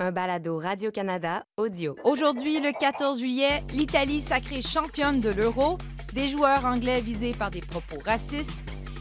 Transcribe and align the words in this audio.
un 0.00 0.12
balado 0.12 0.58
Radio-Canada 0.58 1.44
audio. 1.56 1.96
Aujourd'hui, 2.04 2.60
le 2.60 2.72
14 2.78 3.18
juillet, 3.18 3.58
l'Italie 3.72 4.20
sacrée 4.20 4.62
championne 4.62 5.20
de 5.20 5.30
l'Euro, 5.30 5.76
des 6.12 6.28
joueurs 6.28 6.64
anglais 6.64 7.00
visés 7.00 7.32
par 7.32 7.50
des 7.50 7.60
propos 7.60 7.98
racistes 8.04 8.52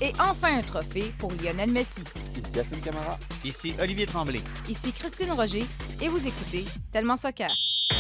et 0.02 0.12
enfin 0.20 0.58
un 0.58 0.62
trophée 0.62 1.12
pour 1.20 1.32
Lionel 1.34 1.72
Messi. 1.72 2.02
Ici 2.36 2.52
Yassine 2.56 2.82
Camara. 2.82 3.18
Ici 3.44 3.76
Olivier 3.80 4.08
Tremblay. 4.08 4.42
Ici 4.68 4.92
Christine 4.92 5.32
Roger 5.32 5.66
et 6.02 6.08
vous 6.08 6.28
écoutez 6.28 6.66
Tellement 6.92 7.18
Soccer. 7.18 7.50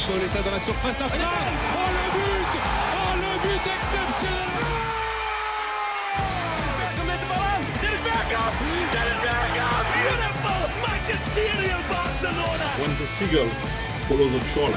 Pauletta 0.08 0.42
dans 0.42 0.52
la 0.52 0.60
surface 0.60 0.98
d'affaire. 0.98 1.30
Oh 1.76 1.90
le 1.94 2.12
but 2.18 2.60
Oh 2.94 3.16
le 3.16 3.42
but 3.44 3.72
exceptionnel 3.78 4.88
Beautiful 10.04 10.70
magisterial 10.88 12.07
Barcelona. 12.18 12.66
When 12.82 12.90
the 12.98 13.06
seagull 13.06 13.48
follows 14.10 14.32
the 14.32 14.40
trawler. 14.50 14.74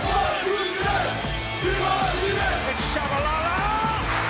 It's 2.69 2.85
Shabalala. 2.93 3.57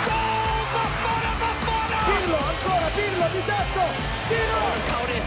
Goal 0.06 0.62
Bafana 0.74 1.32
Bafana. 1.42 1.98
Pirlo 2.06 2.38
ancora 2.38 2.88
Pirlo 2.94 3.26
di 3.34 3.42
tetto 3.50 3.84
Pirlo 4.30 4.62
Caudi 4.86 5.18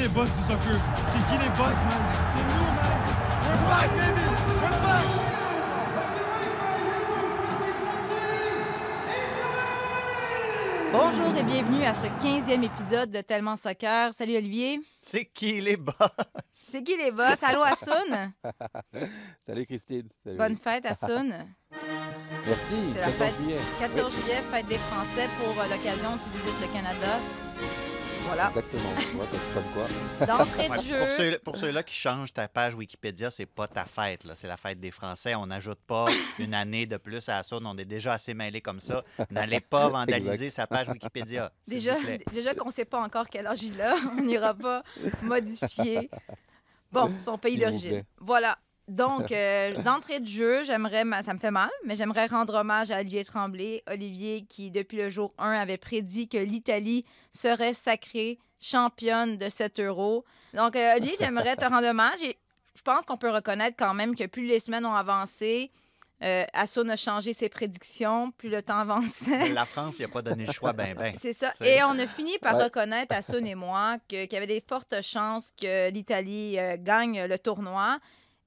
les 0.00 0.08
boss 0.08 0.28
du 0.32 0.40
soccer? 0.42 0.78
C'est 1.08 1.26
qui 1.26 1.42
les 1.42 1.50
boss, 1.50 1.76
man? 1.84 2.02
C'est 2.32 2.46
nous, 2.48 2.70
man. 2.76 2.96
We're 3.44 3.60
back, 3.68 3.90
baby. 3.96 4.24
We're 4.62 4.80
back. 4.82 5.06
Bonjour 10.92 11.36
et 11.36 11.42
bienvenue 11.44 11.84
à 11.84 11.94
ce 11.94 12.06
15e 12.06 12.64
épisode 12.64 13.10
de 13.10 13.20
Tellement 13.20 13.56
Soccer. 13.56 14.12
Salut 14.14 14.36
Olivier. 14.36 14.80
C'est 15.00 15.24
qui 15.26 15.60
les 15.60 15.76
boss? 15.76 15.94
C'est 16.52 16.82
qui 16.82 16.96
les 16.96 17.12
boss? 17.12 17.36
Allô 17.42 17.62
Assoun? 17.62 18.32
Salut 19.46 19.66
Christine. 19.66 20.08
Salut. 20.24 20.38
Bonne 20.38 20.56
fête 20.56 20.86
Assoun. 20.86 21.46
Merci. 21.70 22.92
C'est 22.92 23.00
la 23.00 23.06
14 23.06 23.16
fête. 23.18 23.34
juillet. 23.36 23.58
14 23.78 24.12
juillet, 24.12 24.42
fête 24.50 24.66
des 24.66 24.78
Français. 24.78 25.28
Pour 25.38 25.62
euh, 25.62 25.68
l'occasion, 25.68 26.18
tu 26.24 26.30
visites 26.30 26.60
le 26.60 26.72
Canada. 26.72 27.20
Voilà. 28.32 28.48
Exactement. 28.48 28.90
Comme 29.54 29.64
quoi. 29.74 30.26
D'entrée 30.26 30.68
Ouais, 30.68 30.78
de 30.78 30.82
jeu. 30.82 30.98
pour 30.98 31.08
ceux- 31.10 31.38
pour 31.40 31.56
ceux-là 31.56 31.82
qui 31.82 31.94
changent 31.94 32.32
ta 32.32 32.46
page 32.46 32.74
Wikipédia, 32.74 33.30
c'est 33.30 33.46
pas 33.46 33.66
ta 33.66 33.84
fête, 33.84 34.24
là. 34.24 34.34
c'est 34.36 34.46
la 34.46 34.56
fête 34.56 34.78
des 34.78 34.90
Français. 34.92 35.34
On 35.34 35.46
n'ajoute 35.46 35.80
pas 35.86 36.06
une 36.38 36.54
année 36.54 36.86
de 36.86 36.96
plus 36.96 37.28
à 37.28 37.42
ça. 37.42 37.58
On 37.64 37.76
est 37.76 37.84
déjà 37.84 38.12
assez 38.12 38.32
mêlés 38.34 38.60
comme 38.60 38.78
ça. 38.80 39.02
N'allez 39.30 39.60
pas 39.60 39.88
vandaliser 39.90 40.50
sa 40.50 40.66
page 40.66 40.88
Wikipédia. 40.88 41.50
Déjà, 41.66 41.96
vous 41.96 42.02
plaît. 42.04 42.20
déjà 42.32 42.54
qu'on 42.54 42.68
ne 42.68 42.72
sait 42.72 42.84
pas 42.84 43.00
encore 43.00 43.28
quel 43.28 43.46
âge 43.46 43.62
il 43.62 43.80
a, 43.82 43.96
on 44.16 44.22
n'ira 44.22 44.54
pas 44.54 44.82
modifier. 45.22 46.08
Bon, 46.92 47.10
son 47.18 47.36
pays 47.38 47.56
d'origine. 47.58 48.04
Voilà. 48.18 48.58
Donc, 48.90 49.32
euh, 49.32 49.80
d'entrée 49.82 50.20
de 50.20 50.26
jeu, 50.26 50.64
j'aimerais, 50.64 51.04
ma- 51.04 51.22
ça 51.22 51.32
me 51.32 51.38
fait 51.38 51.50
mal, 51.50 51.70
mais 51.84 51.94
j'aimerais 51.96 52.26
rendre 52.26 52.54
hommage 52.54 52.90
à 52.90 52.98
Olivier 53.00 53.24
Tremblay. 53.24 53.82
Olivier 53.88 54.42
qui, 54.48 54.70
depuis 54.70 54.98
le 54.98 55.08
jour 55.08 55.32
1, 55.38 55.52
avait 55.52 55.78
prédit 55.78 56.28
que 56.28 56.38
l'Italie 56.38 57.04
serait 57.32 57.72
sacrée 57.74 58.38
championne 58.60 59.38
de 59.38 59.48
7 59.48 59.80
euros. 59.80 60.24
Donc, 60.54 60.76
euh, 60.76 60.96
Olivier, 60.96 61.16
j'aimerais 61.20 61.56
te 61.56 61.64
rendre 61.64 61.86
hommage 61.88 62.20
et 62.22 62.36
je 62.76 62.82
pense 62.82 63.04
qu'on 63.04 63.16
peut 63.16 63.30
reconnaître 63.30 63.76
quand 63.78 63.94
même 63.94 64.14
que 64.14 64.26
plus 64.26 64.46
les 64.46 64.60
semaines 64.60 64.84
ont 64.86 64.94
avancé, 64.94 65.70
euh, 66.22 66.44
Assoun 66.52 66.90
a 66.90 66.96
changé 66.96 67.32
ses 67.32 67.48
prédictions, 67.48 68.30
plus 68.32 68.50
le 68.50 68.62
temps 68.62 68.78
avançait. 68.78 69.48
La 69.50 69.64
France, 69.64 69.98
il 69.98 70.02
n'a 70.02 70.08
pas 70.08 70.20
donné 70.20 70.44
le 70.46 70.52
choix, 70.52 70.72
ben, 70.74 70.94
ben. 70.94 71.14
C'est 71.18 71.32
ça. 71.32 71.52
Et 71.64 71.82
on 71.82 71.98
a 71.98 72.06
fini 72.06 72.36
par 72.38 72.56
Ouais. 72.58 72.64
reconnaître 72.64 73.14
à 73.14 73.22
Sun 73.22 73.46
et 73.46 73.54
moi 73.54 73.96
qu'il 74.06 74.30
y 74.30 74.36
avait 74.36 74.46
des 74.46 74.60
fortes 74.66 75.00
chances 75.02 75.52
que 75.58 75.90
l'Italie 75.90 76.58
euh, 76.58 76.76
gagne 76.78 77.24
le 77.24 77.38
tournoi. 77.38 77.98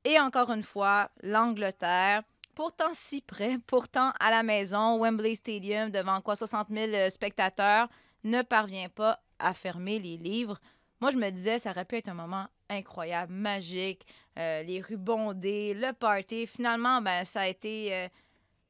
Et 0.06 0.20
encore 0.20 0.52
une 0.52 0.64
fois, 0.64 1.10
l'Angleterre, 1.22 2.24
pourtant 2.56 2.94
si 2.94 3.22
près, 3.22 3.58
pourtant 3.68 4.12
à 4.20 4.32
la 4.32 4.44
maison, 4.44 5.00
Wembley 5.00 5.36
Stadium, 5.36 5.90
devant 5.90 6.22
quoi 6.22 6.36
60 6.36 6.68
000 6.70 6.92
euh, 6.92 7.10
spectateurs, 7.10 7.88
ne 8.24 8.42
parvient 8.42 8.90
pas 8.90 9.20
à 9.40 9.54
fermer 9.54 10.00
les 10.00 10.18
livres. 10.18 10.60
Moi, 11.02 11.12
je 11.12 11.18
me 11.18 11.30
disais, 11.30 11.60
ça 11.60 11.72
aurait 11.72 11.86
pu 11.86 11.98
être 11.98 12.10
un 12.10 12.14
moment 12.14 12.48
incroyable, 12.70 13.34
magique, 13.34 14.06
euh, 14.40 14.64
les 14.64 14.82
rues 14.82 14.98
bondées, 14.98 15.74
le 15.74 15.92
party. 15.94 16.48
Finalement, 16.48 17.02
ben, 17.02 17.24
ça 17.24 17.42
a 17.42 17.48
été... 17.48 17.94
euh, 17.94 18.08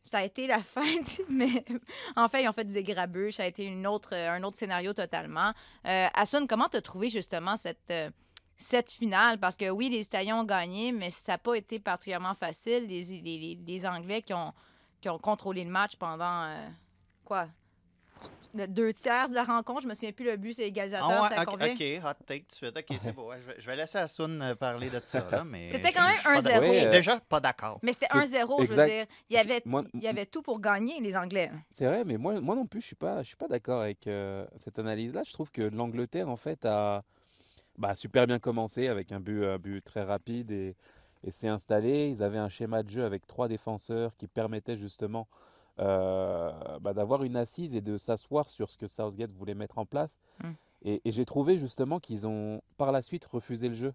ça 0.05 0.17
a 0.17 0.23
été 0.23 0.47
la 0.47 0.61
fête, 0.63 1.21
mais 1.29 1.63
en 2.17 2.27
fait, 2.27 2.43
ils 2.43 2.49
ont 2.49 2.53
fait 2.53 2.65
du 2.65 2.77
égrabuge. 2.77 3.35
Ça 3.35 3.43
a 3.43 3.45
été 3.45 3.63
une 3.63 3.87
autre, 3.87 4.13
un 4.13 4.43
autre 4.43 4.57
scénario 4.57 4.93
totalement. 4.93 5.53
Euh, 5.87 6.07
comment 6.49 6.67
tu 6.67 6.75
as 6.75 6.81
trouvé 6.81 7.09
justement 7.09 7.55
cette, 7.55 7.93
cette 8.63 8.91
finale? 8.91 9.37
Parce 9.39 9.55
que 9.57 9.69
oui, 9.69 9.89
les 9.89 10.01
Italiens 10.01 10.37
ont 10.39 10.43
gagné, 10.45 10.91
mais 10.91 11.09
ça 11.09 11.33
n'a 11.33 11.37
pas 11.37 11.55
été 11.55 11.79
particulièrement 11.79 12.33
facile. 12.33 12.87
Les, 12.87 13.01
les, 13.03 13.21
les- 13.21 13.59
les 13.65 13.85
Anglais 13.85 14.21
qui 14.21 14.33
ont, 14.33 14.53
qui 15.01 15.09
ont 15.09 15.19
contrôlé 15.19 15.63
le 15.63 15.69
match 15.71 15.95
pendant, 15.97 16.43
euh, 16.45 16.67
quoi, 17.25 17.47
le 18.55 18.67
deux 18.67 18.93
tiers 18.93 19.29
de 19.29 19.33
la 19.33 19.43
rencontre. 19.43 19.81
Je 19.81 19.87
me 19.87 19.95
souviens 19.95 20.11
plus 20.11 20.25
le 20.25 20.37
but, 20.37 20.53
c'est 20.53 20.67
égalisateur. 20.67 21.09
Ah 21.09 21.23
ouais, 21.23 21.71
ok, 21.71 22.05
hot 22.05 22.23
take 22.27 22.41
tout 22.41 22.49
de 22.49 22.53
suite. 22.53 22.77
Ok, 22.77 22.97
c'est 22.99 23.11
beau. 23.11 23.27
Ouais, 23.29 23.37
je, 23.41 23.47
vais, 23.47 23.55
je 23.59 23.65
vais 23.65 23.75
laisser 23.75 23.97
Assoun 23.97 24.39
euh, 24.43 24.53
parler 24.53 24.91
de 24.91 25.01
ça. 25.03 25.25
Là, 25.31 25.43
mais 25.43 25.67
C'était 25.69 25.91
quand 25.91 26.03
même 26.05 26.13
je 26.13 26.19
suis 26.19 26.29
pas 26.29 26.39
1-0. 26.39 26.43
d'accord. 26.43 26.73
Je 26.73 26.79
suis 26.79 26.89
déjà 26.91 27.19
pas 27.19 27.39
d'accord. 27.39 27.79
Mais 27.81 27.93
c'était 27.93 28.05
1-0, 28.07 28.65
je 28.65 28.73
veux 28.73 28.85
dire. 28.85 29.05
Il 29.31 29.33
y 29.33 29.37
avait, 29.39 29.61
Moi- 29.65 29.83
il 29.95 30.01
y 30.03 30.07
avait 30.07 30.27
tout 30.27 30.43
pour 30.43 30.59
gagner, 30.61 30.99
les 31.01 31.17
Anglais. 31.17 31.49
C'est 31.71 31.85
vrai, 31.87 32.03
mais 32.05 32.17
moi, 32.17 32.39
moi 32.41 32.53
non 32.55 32.67
plus, 32.67 32.81
je 32.81 32.85
suis 32.85 32.95
pas, 32.95 33.23
je 33.23 33.27
suis 33.29 33.35
pas 33.37 33.47
d'accord 33.47 33.81
avec 33.81 34.05
euh, 34.05 34.45
cette 34.57 34.77
analyse-là. 34.77 35.23
Je 35.25 35.33
trouve 35.33 35.49
que 35.49 35.63
l'Angleterre, 35.63 36.29
en 36.29 36.37
fait, 36.37 36.63
a 36.65 37.03
bah, 37.77 37.95
super 37.95 38.27
bien 38.27 38.39
commencé 38.39 38.87
avec 38.87 39.11
un 39.11 39.19
but, 39.19 39.45
un 39.45 39.57
but 39.57 39.83
très 39.83 40.03
rapide 40.03 40.51
et, 40.51 40.75
et 41.23 41.31
s'est 41.31 41.47
installé. 41.47 42.09
Ils 42.09 42.23
avaient 42.23 42.37
un 42.37 42.49
schéma 42.49 42.83
de 42.83 42.89
jeu 42.89 43.03
avec 43.03 43.25
trois 43.27 43.47
défenseurs 43.47 44.15
qui 44.17 44.27
permettait 44.27 44.77
justement 44.77 45.27
euh, 45.79 46.51
bah, 46.81 46.93
d'avoir 46.93 47.23
une 47.23 47.35
assise 47.35 47.75
et 47.75 47.81
de 47.81 47.97
s'asseoir 47.97 48.49
sur 48.49 48.69
ce 48.69 48.77
que 48.77 48.87
Southgate 48.87 49.31
voulait 49.31 49.55
mettre 49.55 49.77
en 49.79 49.85
place. 49.85 50.19
Mm. 50.43 50.51
Et, 50.85 51.01
et 51.05 51.11
j'ai 51.11 51.25
trouvé 51.25 51.57
justement 51.57 51.99
qu'ils 51.99 52.27
ont 52.27 52.61
par 52.77 52.91
la 52.91 53.01
suite 53.01 53.25
refusé 53.25 53.69
le 53.69 53.75
jeu. 53.75 53.93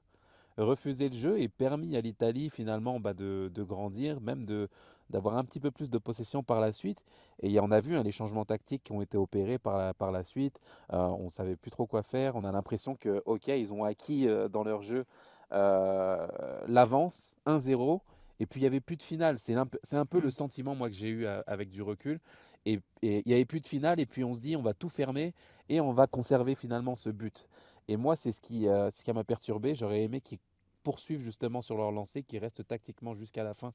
Refusé 0.58 1.08
le 1.08 1.14
jeu 1.14 1.40
et 1.40 1.48
permis 1.48 1.96
à 1.96 2.00
l'Italie 2.00 2.50
finalement 2.50 2.98
bah, 2.98 3.14
de, 3.14 3.48
de 3.54 3.62
grandir, 3.62 4.20
même 4.20 4.44
de, 4.44 4.68
d'avoir 5.08 5.36
un 5.36 5.44
petit 5.44 5.60
peu 5.60 5.70
plus 5.70 5.88
de 5.88 5.98
possession 5.98 6.42
par 6.42 6.60
la 6.60 6.72
suite. 6.72 6.98
Et 7.42 7.60
on 7.60 7.70
a 7.70 7.80
vu 7.80 7.96
hein, 7.96 8.02
les 8.02 8.10
changements 8.10 8.44
tactiques 8.44 8.82
qui 8.82 8.92
ont 8.92 9.00
été 9.00 9.16
opérés 9.16 9.58
par 9.58 9.78
la, 9.78 9.94
par 9.94 10.10
la 10.10 10.24
suite. 10.24 10.60
Euh, 10.92 10.98
on 10.98 11.24
ne 11.24 11.28
savait 11.28 11.54
plus 11.54 11.70
trop 11.70 11.86
quoi 11.86 12.02
faire. 12.02 12.34
On 12.34 12.42
a 12.42 12.50
l'impression 12.50 12.96
que, 12.96 13.22
OK, 13.24 13.46
ils 13.46 13.72
ont 13.72 13.84
acquis 13.84 14.26
euh, 14.26 14.48
dans 14.48 14.64
leur 14.64 14.82
jeu 14.82 15.04
euh, 15.52 16.26
l'avance 16.66 17.34
1-0. 17.46 18.00
Et 18.40 18.46
puis 18.46 18.60
il 18.60 18.62
n'y 18.62 18.66
avait 18.68 18.80
plus 18.80 18.96
de 18.96 19.02
finale. 19.02 19.38
C'est 19.38 19.54
un, 19.54 19.68
un 19.92 20.06
peu 20.06 20.20
le 20.20 20.30
sentiment 20.30 20.74
moi 20.74 20.88
que 20.88 20.94
j'ai 20.96 21.08
eu 21.08 21.26
euh, 21.26 21.40
avec 21.46 21.70
du 21.70 21.82
recul. 21.82 22.18
Et 22.66 22.80
et 23.02 23.18
il 23.24 23.28
n'y 23.28 23.34
avait 23.34 23.44
plus 23.44 23.60
de 23.60 23.68
finale. 23.68 24.00
Et 24.00 24.06
puis 24.06 24.24
on 24.24 24.34
se 24.34 24.40
dit, 24.40 24.56
on 24.56 24.62
va 24.62 24.74
tout 24.74 24.88
fermer 24.88 25.34
et 25.68 25.80
on 25.80 25.92
va 25.92 26.08
conserver 26.08 26.56
finalement 26.56 26.96
ce 26.96 27.10
but. 27.10 27.48
Et 27.88 27.96
moi, 27.96 28.16
c'est 28.16 28.32
ce 28.32 28.40
qui, 28.40 28.68
euh, 28.68 28.90
ce 28.92 29.02
qui 29.02 29.12
m'a 29.12 29.24
perturbé. 29.24 29.74
J'aurais 29.74 30.02
aimé 30.02 30.20
qu'ils 30.20 30.38
poursuivent 30.82 31.20
justement 31.22 31.62
sur 31.62 31.76
leur 31.76 31.90
lancée, 31.92 32.22
qu'ils 32.22 32.38
restent 32.40 32.66
tactiquement 32.66 33.14
jusqu'à 33.14 33.44
la 33.44 33.54
fin 33.54 33.72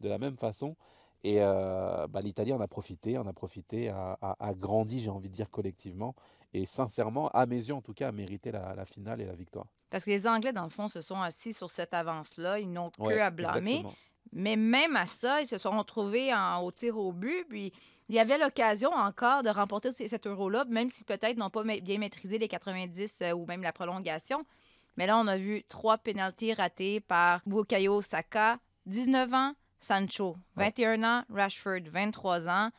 de 0.00 0.08
la 0.08 0.18
même 0.18 0.36
façon. 0.36 0.76
Et 1.22 1.36
euh, 1.40 2.06
bah, 2.06 2.20
l'Italie 2.20 2.52
en 2.52 2.60
a 2.60 2.68
profité, 2.68 3.16
en 3.16 3.26
a 3.26 3.32
profité, 3.32 3.88
a, 3.88 4.18
a- 4.20 4.36
a 4.38 4.54
grandi, 4.54 5.00
j'ai 5.00 5.08
envie 5.10 5.30
de 5.30 5.34
dire 5.34 5.50
collectivement, 5.50 6.14
et 6.52 6.66
sincèrement, 6.66 7.28
à 7.30 7.46
mes 7.46 7.56
yeux 7.56 7.74
en 7.74 7.80
tout 7.80 7.94
cas, 7.94 8.08
a 8.08 8.12
mérité 8.12 8.52
la, 8.52 8.74
la 8.74 8.84
finale 8.84 9.20
et 9.22 9.24
la 9.24 9.34
victoire. 9.34 9.66
Parce 9.90 10.04
que 10.04 10.10
les 10.10 10.26
Anglais, 10.26 10.52
dans 10.52 10.64
le 10.64 10.70
fond, 10.70 10.88
se 10.88 11.00
sont 11.00 11.20
assis 11.20 11.52
sur 11.52 11.70
cette 11.70 11.94
avance-là. 11.94 12.58
Ils 12.58 12.70
n'ont 12.70 12.90
que 12.90 13.02
Ouais, 13.02 13.20
à 13.20 13.30
blâmer. 13.30 13.76
exactement. 13.76 13.94
Mais 14.32 14.56
même 14.56 14.96
à 14.96 15.06
ça, 15.06 15.40
ils 15.40 15.46
se 15.46 15.58
sont 15.58 15.78
retrouvés 15.78 16.34
en, 16.34 16.60
au 16.62 16.70
tir 16.72 16.98
au 16.98 17.12
but. 17.12 17.44
Puis 17.48 17.72
il 18.08 18.14
y 18.14 18.18
avait 18.18 18.36
l'occasion 18.38 18.90
encore 18.92 19.42
de 19.42 19.48
remporter 19.50 19.90
cet 19.92 20.26
euro-là, 20.26 20.64
même 20.68 20.88
si 20.90 21.04
peut-être 21.04 21.36
n'ont 21.38 21.50
pas 21.50 21.62
bien 21.62 21.98
maîtrisé 21.98 22.38
les 22.38 22.48
90 22.48 23.22
euh, 23.22 23.32
ou 23.32 23.46
même 23.46 23.62
la 23.62 23.72
prolongation. 23.72 24.44
Mais 24.96 25.06
là, 25.06 25.18
on 25.18 25.26
a 25.26 25.36
vu 25.36 25.64
trois 25.68 25.98
pénalties 25.98 26.54
ratés 26.54 27.00
par 27.00 27.40
Bukayo 27.46 28.02
Saka, 28.02 28.58
19 28.86 29.34
ans, 29.34 29.54
Sancho, 29.80 30.36
21 30.56 31.02
ans, 31.02 31.24
Rashford, 31.30 31.82
23 31.90 32.48
ans. 32.48 32.70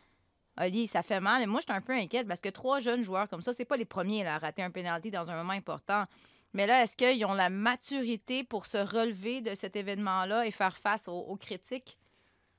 Oli, 0.57 0.87
ça 0.87 1.03
fait 1.03 1.19
mal. 1.19 1.41
Et 1.43 1.45
moi, 1.45 1.59
je 1.59 1.65
suis 1.65 1.77
un 1.77 1.81
peu 1.81 1.93
inquiète 1.93 2.27
parce 2.27 2.39
que 2.39 2.49
trois 2.49 2.79
jeunes 2.79 3.03
joueurs 3.03 3.27
comme 3.27 3.41
ça, 3.41 3.53
c'est 3.53 3.65
pas 3.65 3.77
les 3.77 3.85
premiers 3.85 4.23
là, 4.23 4.35
à 4.35 4.37
rater 4.37 4.63
un 4.63 4.71
penalty 4.71 5.11
dans 5.11 5.29
un 5.29 5.35
moment 5.35 5.53
important. 5.53 6.05
Mais 6.53 6.67
là, 6.67 6.81
est-ce 6.81 6.95
qu'ils 6.95 7.25
ont 7.25 7.33
la 7.33 7.49
maturité 7.49 8.45
pour 8.45 8.65
se 8.65 8.77
relever 8.77 9.41
de 9.41 9.53
cet 9.55 9.75
événement-là 9.75 10.45
et 10.45 10.51
faire 10.51 10.77
face 10.77 11.09
aux, 11.09 11.19
aux 11.19 11.35
critiques? 11.35 11.97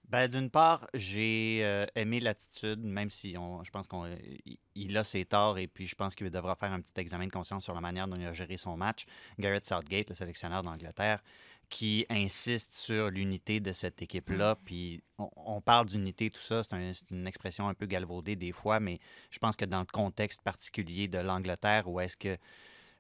Ben, 0.09 0.29
d'une 0.29 0.51
part, 0.51 0.89
j'ai 0.95 1.61
euh, 1.65 1.85
aimé 1.97 2.21
l'attitude, 2.21 2.79
même 2.79 3.11
si 3.11 3.37
on, 3.37 3.65
je 3.65 3.71
pense 3.73 3.89
qu'il 3.89 4.97
a 4.97 5.03
ses 5.03 5.25
torts 5.25 5.59
et 5.59 5.67
puis 5.67 5.87
je 5.87 5.97
pense 5.97 6.15
qu'il 6.15 6.31
devra 6.31 6.55
faire 6.55 6.73
un 6.73 6.81
petit 6.81 6.93
examen 7.01 7.27
de 7.27 7.33
conscience 7.33 7.65
sur 7.65 7.75
la 7.75 7.81
manière 7.81 8.07
dont 8.07 8.15
il 8.17 8.25
a 8.25 8.33
géré 8.33 8.57
son 8.57 8.77
match. 8.77 9.07
Garrett 9.39 9.67
Southgate, 9.67 10.11
le 10.11 10.15
sélectionneur 10.15 10.63
d'Angleterre, 10.63 11.25
qui 11.69 12.07
insiste 12.09 12.75
sur 12.75 13.11
l'unité 13.11 13.59
de 13.59 13.73
cette 13.73 14.01
équipe-là. 14.01 14.55
Puis 14.65 15.03
on, 15.19 15.29
on 15.35 15.61
parle 15.61 15.87
d'unité, 15.87 16.31
tout 16.31 16.41
ça, 16.41 16.63
c'est 16.63 16.75
un- 16.75 16.93
une 17.11 17.27
expression 17.27 17.69
un 17.69 17.75
peu 17.75 17.87
galvaudée 17.87 18.37
des 18.37 18.53
fois, 18.53 18.79
mais 18.79 19.01
je 19.33 19.41
pense 19.41 19.57
que 19.57 19.65
dans 19.65 19.81
le 19.81 19.87
contexte 19.87 20.41
particulier 20.43 21.09
de 21.09 21.19
l'Angleterre, 21.19 21.89
où 21.89 21.99
est-ce 21.99 22.17
que 22.17 22.37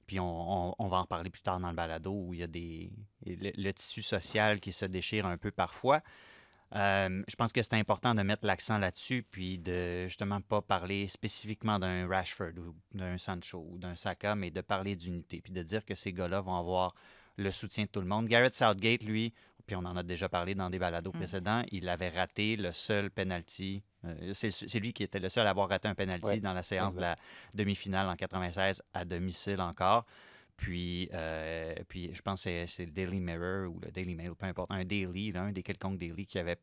puis 0.06 0.20
on, 0.20 0.68
on- 0.70 0.74
on 0.78 0.88
va 0.88 0.98
en 0.98 1.04
parler 1.06 1.30
plus 1.30 1.42
tard 1.42 1.58
dans 1.60 1.68
le 1.70 1.74
balado, 1.76 2.12
où 2.12 2.34
il 2.34 2.40
y 2.40 2.42
a 2.42 2.46
des, 2.46 2.90
le, 3.24 3.50
le 3.56 3.72
tissu 3.72 4.02
social 4.02 4.60
qui 4.60 4.72
se 4.72 4.84
déchire 4.84 5.26
un 5.26 5.36
peu 5.36 5.50
parfois. 5.50 6.00
Euh, 6.74 7.22
je 7.28 7.36
pense 7.36 7.52
que 7.52 7.62
c'est 7.62 7.74
important 7.74 8.14
de 8.14 8.22
mettre 8.22 8.44
l'accent 8.44 8.78
là-dessus, 8.78 9.22
puis 9.30 9.58
de 9.58 10.06
justement 10.08 10.40
pas 10.40 10.60
parler 10.62 11.06
spécifiquement 11.08 11.78
d'un 11.78 12.08
Rashford 12.08 12.52
ou 12.58 12.74
d'un 12.92 13.18
Sancho 13.18 13.64
ou 13.70 13.78
d'un 13.78 13.94
Saka, 13.94 14.34
mais 14.34 14.50
de 14.50 14.60
parler 14.60 14.96
d'unité, 14.96 15.40
puis 15.40 15.52
de 15.52 15.62
dire 15.62 15.84
que 15.84 15.94
ces 15.94 16.12
gars-là 16.12 16.40
vont 16.40 16.56
avoir 16.56 16.94
le 17.36 17.52
soutien 17.52 17.84
de 17.84 17.88
tout 17.90 18.00
le 18.00 18.06
monde. 18.06 18.26
Garrett 18.26 18.54
Southgate, 18.54 19.04
lui, 19.04 19.32
puis 19.66 19.76
on 19.76 19.84
en 19.84 19.96
a 19.96 20.02
déjà 20.02 20.28
parlé 20.28 20.54
dans 20.54 20.70
des 20.70 20.78
balados 20.78 21.10
Mm. 21.12 21.18
précédents, 21.18 21.62
il 21.70 21.88
avait 21.88 22.08
raté 22.08 22.56
le 22.56 22.72
seul 22.72 23.10
penalty. 23.10 23.82
euh, 24.04 24.32
c'est 24.34 24.78
lui 24.80 24.92
qui 24.92 25.02
était 25.02 25.18
le 25.20 25.28
seul 25.28 25.46
à 25.46 25.50
avoir 25.50 25.68
raté 25.68 25.86
un 25.88 25.94
penalty 25.94 26.24
Ouais, 26.26 26.40
dans 26.40 26.52
la 26.52 26.62
séance 26.62 26.94
de 26.94 27.00
la 27.00 27.16
demi-finale 27.54 28.08
en 28.08 28.14
96 28.16 28.82
à 28.94 29.04
domicile 29.04 29.60
encore. 29.60 30.04
Puis, 30.56 31.08
euh, 31.12 31.74
puis 31.88 32.10
je 32.14 32.22
pense 32.22 32.44
que 32.44 32.66
c'est- 32.66 32.86
le 32.86 32.92
Daily 32.92 33.20
Mirror 33.20 33.70
ou 33.70 33.78
le 33.80 33.90
Daily 33.90 34.14
Mail, 34.14 34.30
peu 34.38 34.46
importe, 34.46 34.70
un 34.70 34.84
daily, 34.84 35.32
un 35.36 35.52
des 35.52 35.62
quelconques 35.62 35.98
daily 35.98 36.26
qui 36.26 36.38
avait 36.38 36.56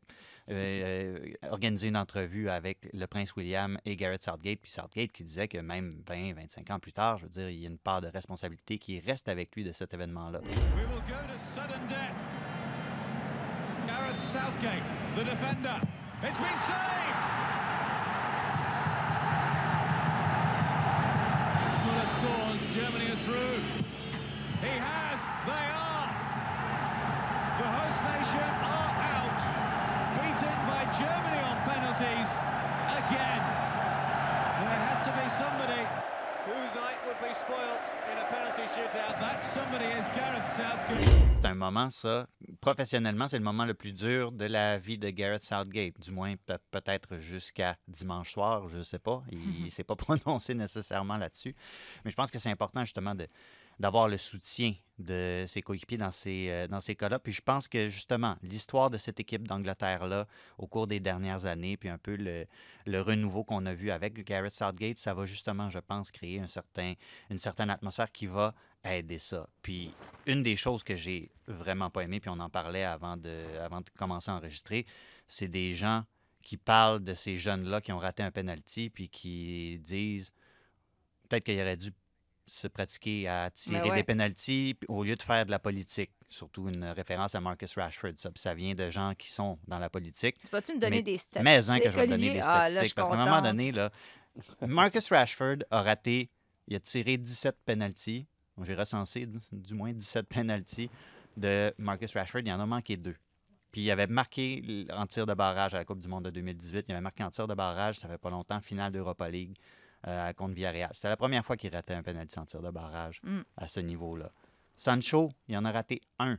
euh, 0.50 1.14
euh, 1.14 1.48
organisé 1.50 1.88
une 1.88 1.96
entrevue 1.96 2.50
avec 2.50 2.88
le 2.92 3.06
prince 3.06 3.34
William 3.36 3.78
et 3.86 3.96
Garrett 3.96 4.22
Southgate. 4.22 4.58
Puis 4.60 4.70
Southgate 4.70 5.10
qui 5.12 5.24
disait 5.24 5.48
que 5.48 5.58
même 5.58 5.90
20, 6.06 6.34
25 6.34 6.70
ans 6.70 6.78
plus 6.78 6.92
tard, 6.92 7.18
je 7.18 7.24
veux 7.24 7.30
dire, 7.30 7.48
il 7.48 7.60
y 7.60 7.64
a 7.64 7.68
une 7.70 7.78
part 7.78 8.00
de 8.00 8.08
responsabilité 8.08 8.78
qui 8.78 9.00
reste 9.00 9.28
avec 9.28 9.54
lui 9.54 9.64
de 9.64 9.72
cet 9.72 9.94
événement-là. 9.94 10.40
Gareth 13.86 14.18
Southgate, 14.18 14.86
the 15.16 15.24
defender. 15.24 15.80
It's 16.22 16.38
been 16.38 16.58
saved. 16.66 17.33
Germany 22.74 23.06
are 23.06 23.22
through. 23.22 23.62
He 24.58 24.74
has. 24.82 25.20
They 25.46 25.66
are. 25.70 26.10
The 27.62 27.68
host 27.70 28.02
nation 28.02 28.50
are 28.66 28.94
out. 29.14 29.38
Beaten 30.18 30.58
by 30.66 30.82
Germany 30.90 31.38
on 31.38 31.56
penalties 31.62 32.34
again. 32.98 33.42
There 34.58 34.80
had 34.90 35.06
to 35.06 35.12
be 35.14 35.26
somebody 35.30 35.86
whose 36.50 36.70
night 36.74 36.98
would 37.06 37.20
be 37.22 37.30
spoilt 37.46 37.86
in 38.10 38.18
a 38.18 38.26
penalty 38.26 38.66
shootout. 38.74 39.22
That 39.22 39.44
somebody 39.44 39.86
is 39.94 40.10
Gareth 40.18 40.50
Southgate. 40.50 41.14
C'est 41.42 41.50
un 41.50 41.54
moment, 41.54 41.90
ça, 41.90 42.26
professionnellement, 42.64 43.28
c'est 43.28 43.36
le 43.36 43.44
moment 43.44 43.66
le 43.66 43.74
plus 43.74 43.92
dur 43.92 44.32
de 44.32 44.46
la 44.46 44.78
vie 44.78 44.96
de 44.96 45.10
Garrett 45.10 45.44
Southgate, 45.44 46.00
du 46.00 46.10
moins 46.12 46.34
pe- 46.36 46.56
peut-être 46.70 47.18
jusqu'à 47.18 47.76
dimanche 47.88 48.32
soir, 48.32 48.68
je 48.70 48.78
ne 48.78 48.82
sais 48.82 48.98
pas. 48.98 49.22
Il 49.30 49.64
ne 49.66 49.68
s'est 49.70 49.84
pas 49.84 49.96
prononcé 49.96 50.54
nécessairement 50.54 51.18
là-dessus. 51.18 51.54
Mais 52.04 52.10
je 52.10 52.16
pense 52.16 52.30
que 52.30 52.38
c'est 52.38 52.50
important 52.50 52.82
justement 52.84 53.14
de 53.14 53.28
d'avoir 53.80 54.06
le 54.06 54.16
soutien 54.16 54.72
de 55.00 55.44
ses 55.48 55.60
coéquipiers 55.60 55.98
dans 55.98 56.12
ces, 56.12 56.46
euh, 56.48 56.68
dans 56.68 56.80
ces 56.80 56.94
cas-là. 56.94 57.18
Puis 57.18 57.32
je 57.32 57.42
pense 57.42 57.66
que 57.66 57.88
justement, 57.88 58.36
l'histoire 58.40 58.88
de 58.88 58.98
cette 58.98 59.18
équipe 59.18 59.48
d'Angleterre-là, 59.48 60.28
au 60.58 60.68
cours 60.68 60.86
des 60.86 61.00
dernières 61.00 61.46
années, 61.46 61.76
puis 61.76 61.88
un 61.88 61.98
peu 61.98 62.14
le, 62.14 62.46
le 62.86 63.00
renouveau 63.00 63.42
qu'on 63.42 63.66
a 63.66 63.74
vu 63.74 63.90
avec 63.90 64.24
Garrett 64.24 64.52
Southgate, 64.54 64.98
ça 64.98 65.12
va 65.12 65.26
justement, 65.26 65.70
je 65.70 65.80
pense, 65.80 66.12
créer 66.12 66.38
un 66.38 66.46
certain, 66.46 66.94
une 67.30 67.38
certaine 67.38 67.68
atmosphère 67.68 68.12
qui 68.12 68.26
va 68.28 68.54
aider 68.84 69.18
ça. 69.18 69.48
Puis 69.62 69.92
une 70.26 70.42
des 70.42 70.56
choses 70.56 70.82
que 70.82 70.96
j'ai 70.96 71.30
vraiment 71.46 71.90
pas 71.90 72.02
aimé, 72.02 72.20
puis 72.20 72.30
on 72.30 72.40
en 72.40 72.50
parlait 72.50 72.84
avant 72.84 73.16
de, 73.16 73.44
avant 73.62 73.80
de 73.80 73.90
commencer 73.96 74.30
à 74.30 74.36
enregistrer, 74.36 74.86
c'est 75.26 75.48
des 75.48 75.74
gens 75.74 76.04
qui 76.42 76.56
parlent 76.56 77.02
de 77.02 77.14
ces 77.14 77.38
jeunes-là 77.38 77.80
qui 77.80 77.92
ont 77.92 77.98
raté 77.98 78.22
un 78.22 78.30
penalty, 78.30 78.90
puis 78.90 79.08
qui 79.08 79.78
disent 79.78 80.30
peut-être 81.28 81.44
qu'il 81.44 81.60
aurait 81.60 81.76
dû 81.76 81.90
se 82.46 82.68
pratiquer 82.68 83.26
à 83.26 83.50
tirer 83.50 83.88
ouais. 83.88 83.96
des 83.96 84.02
penalties 84.02 84.74
puis 84.78 84.86
au 84.88 85.02
lieu 85.02 85.16
de 85.16 85.22
faire 85.22 85.46
de 85.46 85.50
la 85.50 85.58
politique. 85.58 86.10
Surtout 86.28 86.68
une 86.68 86.84
référence 86.84 87.34
à 87.34 87.40
Marcus 87.40 87.74
Rashford. 87.78 88.12
Ça, 88.34 88.54
vient 88.54 88.74
de 88.74 88.90
gens 88.90 89.14
qui 89.14 89.30
sont 89.30 89.58
dans 89.66 89.78
la 89.78 89.88
politique. 89.88 90.36
Tu 90.44 90.50
vas-tu 90.50 90.74
me 90.74 90.78
donner 90.78 90.98
Mais- 90.98 91.02
des 91.02 91.16
statistiques? 91.16 91.42
Mais 91.42 91.70
hein, 91.70 91.78
que 91.78 91.90
je 91.90 91.96
vais 91.96 92.04
te 92.04 92.10
donner 92.10 92.32
des 92.34 92.40
Ah, 92.40 92.64
là, 92.64 92.66
statistiques. 92.66 92.94
parce 92.96 93.08
qu'à 93.08 93.14
un 93.14 93.24
moment 93.24 93.40
donné, 93.40 93.72
là, 93.72 93.90
Marcus 94.60 95.10
Rashford 95.10 95.58
a 95.70 95.82
raté, 95.82 96.28
il 96.68 96.76
a 96.76 96.80
tiré 96.80 97.16
17 97.16 97.56
penalties. 97.64 98.26
J'ai 98.62 98.74
recensé 98.74 99.26
du- 99.52 99.74
moins 99.74 99.92
17 99.92 100.26
penalties 100.28 100.90
de 101.36 101.74
Marcus 101.78 102.14
Rashford. 102.14 102.42
Il 102.44 102.52
en 102.52 102.60
a 102.60 102.66
manqué 102.66 102.96
deux. 102.96 103.16
Puis 103.72 103.80
il 103.82 103.90
avait 103.90 104.06
marqué 104.06 104.86
en 104.92 105.06
tir 105.06 105.26
de 105.26 105.34
barrage 105.34 105.74
à 105.74 105.78
la 105.78 105.84
Coupe 105.84 105.98
du 105.98 106.06
Monde 106.08 106.26
de 106.26 106.30
2018. 106.30 106.86
Il 106.88 106.92
avait 106.92 107.00
marqué 107.00 107.24
en 107.24 107.30
tir 107.30 107.48
de 107.48 107.54
barrage, 107.54 107.98
ça 107.98 108.06
fait 108.08 108.18
pas 108.18 108.30
longtemps, 108.30 108.60
finale 108.60 108.92
d'Europa 108.92 109.28
League 109.28 109.56
euh, 110.06 110.32
contre 110.34 110.54
Villarreal. 110.54 110.90
C'était 110.92 111.08
la 111.08 111.16
première 111.16 111.44
fois 111.44 111.56
qu'il 111.56 111.74
ratait 111.74 111.94
un 111.94 112.02
penalty 112.04 112.38
en 112.38 112.46
tir 112.46 112.62
de 112.62 112.70
barrage 112.70 113.20
Mm. 113.24 113.40
à 113.56 113.66
ce 113.66 113.80
niveau-là. 113.80 114.30
Sancho, 114.76 115.32
il 115.48 115.56
en 115.56 115.64
a 115.64 115.72
raté 115.72 116.00
un 116.20 116.38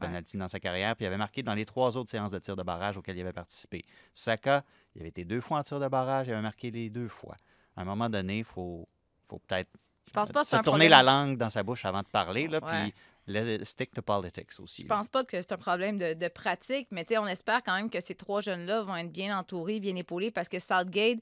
penalty 0.00 0.36
dans 0.36 0.48
sa 0.48 0.60
carrière, 0.60 0.94
puis 0.96 1.04
il 1.04 1.08
avait 1.08 1.16
marqué 1.18 1.42
dans 1.42 1.54
les 1.54 1.64
trois 1.64 1.96
autres 1.96 2.10
séances 2.10 2.32
de 2.32 2.38
tir 2.38 2.54
de 2.56 2.62
barrage 2.62 2.96
auxquelles 2.96 3.16
il 3.16 3.22
avait 3.22 3.32
participé. 3.32 3.84
Saka, 4.14 4.64
il 4.94 5.00
avait 5.00 5.08
été 5.10 5.24
deux 5.24 5.40
fois 5.40 5.58
en 5.58 5.62
tir 5.62 5.80
de 5.80 5.88
barrage, 5.88 6.28
il 6.28 6.32
avait 6.32 6.42
marqué 6.42 6.70
les 6.70 6.90
deux 6.90 7.08
fois. 7.08 7.36
À 7.76 7.82
un 7.82 7.84
moment 7.84 8.08
donné, 8.08 8.38
il 8.38 8.44
faut, 8.44 8.88
faut 9.28 9.38
peut-être 9.40 9.70
Je 10.08 10.12
pense 10.12 10.30
pas 10.30 10.42
que 10.42 10.48
c'est 10.48 10.56
un 10.56 10.62
tourner 10.62 10.88
problème. 10.88 10.90
la 10.90 11.02
langue 11.02 11.36
dans 11.38 11.50
sa 11.50 11.62
bouche 11.62 11.84
avant 11.84 12.00
de 12.00 12.06
parler, 12.06 12.48
là, 12.48 12.58
Ouais. 12.62 12.82
puis 12.82 12.94
le- 13.26 13.64
stick 13.64 13.92
to 13.94 14.02
politics 14.02 14.50
aussi. 14.58 14.82
Je 14.82 14.88
pense 14.88 15.08
pas 15.08 15.24
que 15.24 15.40
c'est 15.40 15.52
un 15.52 15.56
problème 15.56 15.96
de, 15.98 16.14
de 16.14 16.28
pratique, 16.28 16.88
mais 16.90 17.04
tu 17.04 17.14
sais, 17.14 17.18
on 17.18 17.26
espère 17.26 17.62
quand 17.62 17.74
même 17.76 17.88
que 17.88 18.00
ces 18.00 18.14
trois 18.14 18.40
jeunes-là 18.40 18.82
vont 18.82 18.96
être 18.96 19.12
bien 19.12 19.38
entourés, 19.38 19.78
bien 19.80 19.94
épaulés, 19.96 20.30
parce 20.30 20.48
que 20.48 20.58
Southgate 20.58 21.18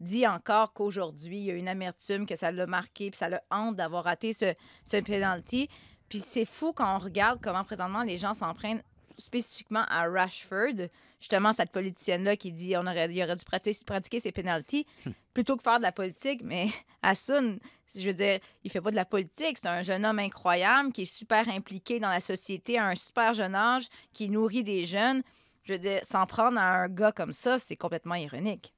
dit 0.00 0.26
encore 0.26 0.72
qu'aujourd'hui, 0.72 1.38
il 1.38 1.44
y 1.44 1.50
a 1.50 1.54
une 1.54 1.68
amertume, 1.68 2.26
que 2.26 2.34
ça 2.36 2.50
l'a 2.50 2.66
marqué, 2.66 3.10
puis 3.10 3.18
ça 3.18 3.28
le 3.28 3.38
hante 3.50 3.76
d'avoir 3.76 4.04
raté 4.04 4.32
ce, 4.32 4.52
ce 4.84 4.96
penalty. 4.96 5.68
Puis 6.08 6.18
c'est 6.18 6.44
fou 6.44 6.72
quand 6.72 6.96
on 6.96 6.98
regarde 6.98 7.38
comment 7.42 7.64
présentement 7.64 8.02
les 8.02 8.18
gens 8.18 8.34
s'en 8.34 8.52
prennent 8.54 8.82
spécifiquement 9.18 9.84
à 9.88 10.08
Rashford, 10.08 10.88
justement 11.20 11.52
cette 11.52 11.70
politicienne-là 11.70 12.36
qui 12.36 12.52
dit 12.52 12.76
on 12.76 12.82
aurait, 12.82 13.12
il 13.12 13.22
aurait 13.22 13.36
dû 13.36 13.44
pratiquer, 13.44 13.84
pratiquer 13.84 14.20
ses 14.20 14.32
penalties 14.32 14.86
plutôt 15.34 15.56
que 15.56 15.62
faire 15.62 15.78
de 15.78 15.82
la 15.82 15.92
politique. 15.92 16.42
Mais 16.44 16.68
Hassoun, 17.02 17.58
je 17.94 18.06
veux 18.06 18.14
dire, 18.14 18.40
il 18.64 18.70
fait 18.70 18.80
pas 18.80 18.90
de 18.90 18.96
la 18.96 19.04
politique. 19.04 19.58
C'est 19.58 19.68
un 19.68 19.82
jeune 19.82 20.04
homme 20.04 20.18
incroyable 20.18 20.92
qui 20.92 21.02
est 21.02 21.12
super 21.12 21.48
impliqué 21.48 22.00
dans 22.00 22.08
la 22.08 22.20
société 22.20 22.78
à 22.78 22.86
un 22.86 22.94
super 22.94 23.34
jeune 23.34 23.54
âge, 23.54 23.88
qui 24.12 24.28
nourrit 24.28 24.64
des 24.64 24.86
jeunes. 24.86 25.22
Je 25.64 25.74
veux 25.74 25.78
dire, 25.78 26.00
s'en 26.04 26.26
prendre 26.26 26.58
à 26.58 26.82
un 26.82 26.88
gars 26.88 27.12
comme 27.12 27.32
ça, 27.32 27.58
c'est 27.58 27.76
complètement 27.76 28.16
ironique. 28.16 28.72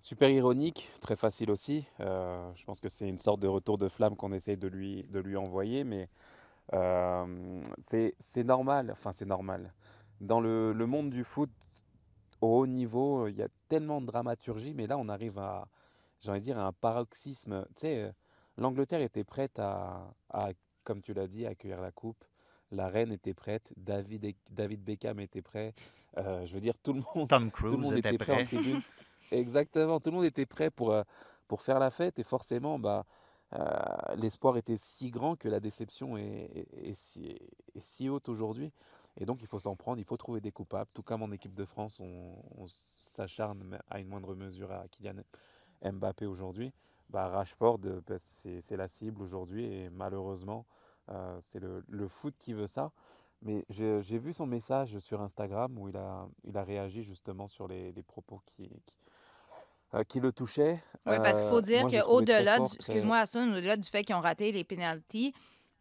Super 0.00 0.30
ironique, 0.30 0.88
très 1.02 1.14
facile 1.14 1.50
aussi. 1.50 1.84
Euh, 2.00 2.50
je 2.56 2.64
pense 2.64 2.80
que 2.80 2.88
c'est 2.88 3.06
une 3.06 3.18
sorte 3.18 3.40
de 3.40 3.46
retour 3.46 3.76
de 3.76 3.88
flamme 3.88 4.16
qu'on 4.16 4.32
essaye 4.32 4.56
de 4.56 4.66
lui, 4.66 5.04
de 5.04 5.20
lui 5.20 5.36
envoyer, 5.36 5.84
mais 5.84 6.08
c'est 7.78 8.44
normal. 8.44 8.90
Enfin, 8.92 9.12
c'est 9.12 9.26
normal. 9.26 9.72
Dans 10.20 10.40
le, 10.40 10.72
le 10.72 10.86
monde 10.86 11.10
du 11.10 11.24
foot, 11.24 11.50
au 12.40 12.58
haut 12.60 12.66
niveau, 12.66 13.26
il 13.28 13.36
y 13.36 13.42
a 13.42 13.48
tellement 13.68 14.00
de 14.00 14.06
dramaturgie, 14.06 14.74
mais 14.74 14.86
là, 14.86 14.98
on 14.98 15.08
arrive 15.08 15.38
à, 15.38 15.68
j'ai 16.20 16.30
envie 16.30 16.40
de 16.40 16.44
dire, 16.44 16.58
à 16.58 16.66
un 16.66 16.72
paroxysme. 16.72 17.64
Tu 17.74 17.80
sais, 17.82 18.02
euh, 18.04 18.12
l'Angleterre 18.56 19.00
était 19.02 19.24
prête 19.24 19.58
à, 19.58 20.14
à, 20.30 20.50
comme 20.84 21.02
tu 21.02 21.12
l'as 21.14 21.26
dit, 21.26 21.46
à 21.46 21.50
accueillir 21.50 21.80
la 21.80 21.92
coupe. 21.92 22.24
La 22.72 22.88
reine 22.88 23.12
était 23.12 23.34
prête, 23.34 23.72
David, 23.76 24.34
David 24.50 24.82
Beckham 24.84 25.18
était 25.20 25.42
prêt. 25.42 25.74
Euh, 26.18 26.46
je 26.46 26.54
veux 26.54 26.60
dire, 26.60 26.74
tout 26.82 26.92
le 26.92 27.02
monde 27.14 27.28
Tom 27.28 27.50
tout 27.64 27.70
le 27.70 27.76
Cruise 27.76 27.76
monde 27.76 27.96
était 27.96 28.18
prêt 28.18 28.32
en 28.32 28.40
prêt. 28.40 28.44
tribune. 28.44 28.82
Exactement, 29.30 30.00
tout 30.00 30.10
le 30.10 30.16
monde 30.16 30.24
était 30.26 30.46
prêt 30.46 30.70
pour, 30.70 30.92
euh, 30.92 31.02
pour 31.48 31.62
faire 31.62 31.78
la 31.78 31.90
fête 31.90 32.18
et 32.18 32.22
forcément, 32.24 32.78
bah, 32.78 33.04
euh, 33.52 34.14
l'espoir 34.16 34.56
était 34.56 34.76
si 34.76 35.10
grand 35.10 35.36
que 35.36 35.48
la 35.48 35.60
déception 35.60 36.16
est, 36.16 36.94
si, 36.94 38.08
haute 38.08 38.28
aujourd'hui. 38.28 38.72
Et 39.16 39.26
donc, 39.26 39.42
il 39.42 39.48
faut 39.48 39.58
s'en 39.58 39.74
prendre, 39.74 39.98
il 39.98 40.04
faut 40.04 40.16
trouver 40.16 40.40
des 40.40 40.52
coupables. 40.52 40.90
Tout 40.94 41.02
comme 41.02 41.22
en 41.22 41.32
équipe 41.32 41.54
de 41.54 41.64
France, 41.64 42.00
on, 42.00 42.66
s'acharne 42.68 43.78
à 43.90 43.98
une 43.98 44.06
moindre 44.06 44.34
mesure 44.34 44.70
à 44.70 44.86
Kylian 44.88 45.22
Mbappé 45.82 46.26
aujourd'hui. 46.26 46.72
Bah, 47.10 47.28
Rashford, 47.28 47.80
euh, 47.86 48.00
bah, 48.06 48.16
c'est 48.20 48.76
la 48.76 48.86
cible 48.86 49.20
aujourd'hui 49.20 49.64
et 49.64 49.90
malheureusement, 49.90 50.64
euh, 51.08 51.36
c'est 51.40 51.60
le, 51.60 52.08
foot 52.08 52.34
qui 52.38 52.52
veut 52.52 52.68
ça. 52.68 52.92
Mais 53.42 53.64
j'ai 53.68 54.18
vu 54.18 54.32
son 54.32 54.46
message 54.46 54.98
sur 55.00 55.20
Instagram 55.22 55.76
où 55.78 55.88
il 55.88 55.96
a, 55.96 56.28
réagi 56.62 57.02
justement 57.02 57.48
sur 57.48 57.66
les, 57.66 57.92
propos 58.06 58.40
qui- 58.46 58.70
euh, 59.94 60.04
qui 60.04 60.20
le 60.20 60.32
touchait. 60.32 60.82
Oui, 61.06 61.16
parce 61.22 61.38
qu'il 61.40 61.48
faut 61.48 61.58
Euh, 61.58 61.62
dire 61.62 61.86
qu'au-delà, 61.86 62.58
du, 62.58 62.64
excuse-moi, 62.76 63.24
au-delà 63.34 63.76
du 63.76 63.88
fait 63.88 64.02
qu'ils 64.04 64.14
ont 64.14 64.20
raté 64.20 64.52
les 64.52 64.64
pénalties, 64.64 65.32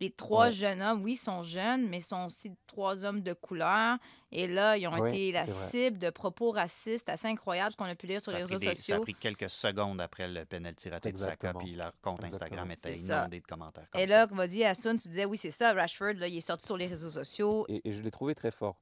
les 0.01 0.11
trois 0.11 0.45
Ouais, 0.45 0.51
jeunes 0.53 0.81
hommes, 0.81 1.03
oui, 1.03 1.17
sont 1.17 1.43
jeunes, 1.43 1.89
mais 1.89 1.99
sont 1.99 2.25
aussi 2.27 2.53
trois 2.67 3.03
hommes 3.03 3.21
de 3.21 3.33
couleur. 3.33 3.97
Et 4.31 4.47
là, 4.47 4.77
ils 4.77 4.87
ont 4.87 5.05
été 5.05 5.33
la 5.33 5.41
vrai. 5.43 5.51
cible 5.51 5.97
de 5.99 6.09
propos 6.09 6.51
racistes 6.51 7.09
assez 7.09 7.27
incroyables 7.27 7.75
qu'on 7.75 7.83
a 7.83 7.95
pu 7.95 8.07
lire 8.07 8.21
sur 8.21 8.31
Ça 8.31 8.37
les 8.37 8.43
réseaux 8.45 8.59
des- 8.59 8.65
ça 8.67 8.71
a 8.71 8.75
sociaux. 8.75 9.01
pris 9.01 9.13
quelques 9.15 9.49
secondes 9.49 9.99
après 9.99 10.29
le 10.29 10.45
penalty 10.45 10.89
raté 10.89 11.11
de 11.11 11.17
Saka, 11.17 11.53
puis 11.53 11.75
leur 11.75 11.91
compte 12.01 12.23
Instagram 12.23 12.71
était 12.71 12.95
C'est 12.95 13.07
ça. 13.07 13.17
inondé 13.19 13.41
de 13.41 13.45
commentaires 13.45 13.89
comme 13.91 13.99
Et 13.99 14.07
ça. 14.07 14.19
là, 14.19 14.25
vas-y, 14.27 14.63
Hassan, 14.63 14.97
tu 14.97 15.09
disais, 15.09 15.25
oui, 15.25 15.35
c'est 15.37 15.51
ça, 15.51 15.73
Rashford, 15.73 16.13
là, 16.13 16.29
il 16.29 16.37
est 16.37 16.41
sorti 16.41 16.65
sur 16.65 16.77
les 16.77 16.87
réseaux 16.87 17.09
sociaux. 17.09 17.65
Et, 17.67 17.81
et 17.89 17.91
je 17.91 18.01
l'ai 18.01 18.11
trouvé 18.11 18.33
très 18.35 18.51
fort. 18.51 18.79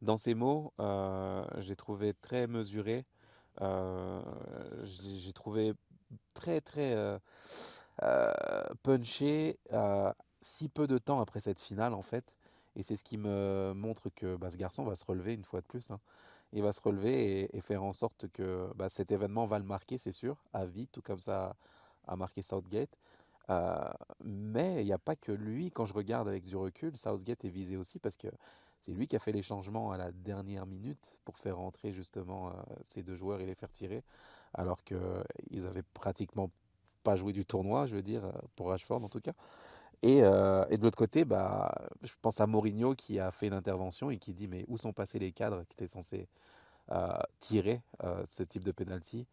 Dans 0.00 0.16
ses 0.16 0.32
mots, 0.34 0.72
euh, 0.80 1.44
j'ai 1.58 1.76
trouvé 1.76 2.14
très 2.14 2.46
mesuré. 2.46 3.04
euh, 3.60 4.20
j'ai 4.84 5.32
trouvé 5.32 5.74
très, 6.34 6.60
très 6.60 6.92
euh, 6.94 7.18
euh, 8.02 8.32
punché 8.82 9.58
euh, 9.72 10.12
si 10.40 10.68
peu 10.68 10.86
de 10.86 10.98
temps 10.98 11.20
après 11.20 11.40
cette 11.40 11.60
finale, 11.60 11.94
en 11.94 12.02
fait. 12.02 12.24
Et 12.76 12.82
c'est 12.82 12.96
ce 12.96 13.04
qui 13.04 13.16
me 13.16 13.72
montre 13.74 14.10
que 14.10 14.36
bah, 14.36 14.50
ce 14.50 14.56
garçon 14.56 14.84
va 14.84 14.96
se 14.96 15.04
relever 15.04 15.34
une 15.34 15.44
fois 15.44 15.60
de 15.60 15.66
plus. 15.66 15.90
hein. 15.90 16.00
Il 16.52 16.62
va 16.62 16.72
se 16.72 16.80
relever 16.80 17.56
et, 17.56 17.60
faire 17.60 17.82
en 17.82 17.92
sorte 17.92 18.28
que 18.32 18.70
bah, 18.76 18.88
cet 18.88 19.10
événement 19.10 19.46
va 19.46 19.58
le 19.58 19.64
marquer, 19.64 19.98
c'est 19.98 20.12
sûr, 20.12 20.36
à 20.52 20.66
vie, 20.66 20.86
tout 20.88 21.02
comme 21.02 21.18
ça 21.18 21.56
a 22.06 22.16
marqué 22.16 22.42
Southgate. 22.42 22.96
Mais 24.24 24.82
il 24.82 24.84
n'y 24.84 24.92
a 24.92 24.98
pas 24.98 25.16
que 25.16 25.32
lui. 25.32 25.70
Quand 25.72 25.84
je 25.86 25.92
regarde 25.92 26.28
avec 26.28 26.44
du 26.44 26.56
recul, 26.56 26.96
Southgate 26.96 27.44
est 27.44 27.48
visé 27.48 27.76
aussi 27.76 27.98
parce 27.98 28.16
que 28.16 28.28
c'est 28.84 28.92
lui 28.92 29.08
qui 29.08 29.16
a 29.16 29.18
fait 29.18 29.32
les 29.32 29.42
changements 29.42 29.90
à 29.90 29.96
la 29.96 30.12
dernière 30.12 30.66
minute 30.66 31.16
pour 31.24 31.38
faire 31.38 31.56
rentrer 31.56 31.92
justement 31.92 32.52
ces 32.84 33.02
deux 33.02 33.16
joueurs 33.16 33.40
et 33.40 33.46
les 33.46 33.54
faire 33.54 33.70
tirer, 33.72 34.04
alors 34.54 34.82
qu'ils 34.84 35.66
avaient 35.66 35.82
pratiquement 35.94 36.50
pas 37.02 37.16
joué 37.16 37.32
du 37.32 37.44
tournoi, 37.44 37.86
je 37.86 37.96
veux 37.96 38.02
dire, 38.02 38.24
euh, 38.24 38.32
pour 38.56 38.68
Rashford 38.68 39.02
en 39.04 39.08
tout 39.08 39.20
cas. 39.20 39.32
Et, 40.02 40.22
euh, 40.22 40.64
et 40.70 40.76
de 40.76 40.82
l'autre 40.82 40.98
côté, 40.98 41.24
bah, 41.24 41.74
je 42.02 42.12
pense 42.20 42.40
à 42.40 42.46
Mourinho 42.46 42.94
qui 42.94 43.18
a 43.18 43.30
fait 43.30 43.46
une 43.46 43.54
intervention 43.54 44.10
et 44.10 44.18
qui 44.18 44.34
dit 44.34 44.48
mais 44.48 44.64
où 44.68 44.76
sont 44.76 44.92
passés 44.92 45.18
les 45.18 45.32
cadres 45.32 45.64
qui 45.64 45.74
étaient 45.74 45.92
censés 45.92 46.28
euh, 46.92 47.08
tirer 47.40 47.80
euh, 48.02 48.22
ce 48.26 48.42
type 48.42 48.64
de 48.64 48.72
penalty, 48.72 49.26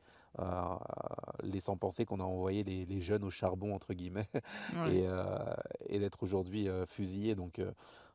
laissant 1.43 1.75
penser 1.75 2.05
qu'on 2.05 2.21
a 2.21 2.23
envoyé 2.23 2.63
les, 2.63 2.85
les 2.85 3.01
jeunes 3.01 3.25
au 3.25 3.29
charbon 3.29 3.75
entre 3.75 3.93
guillemets 3.93 4.29
Ouais. 4.75 4.95
et, 4.95 5.07
et 5.87 5.99
d'être 5.99 6.23
aujourd'hui 6.23 6.69
fusillés. 6.87 7.35
Donc 7.35 7.61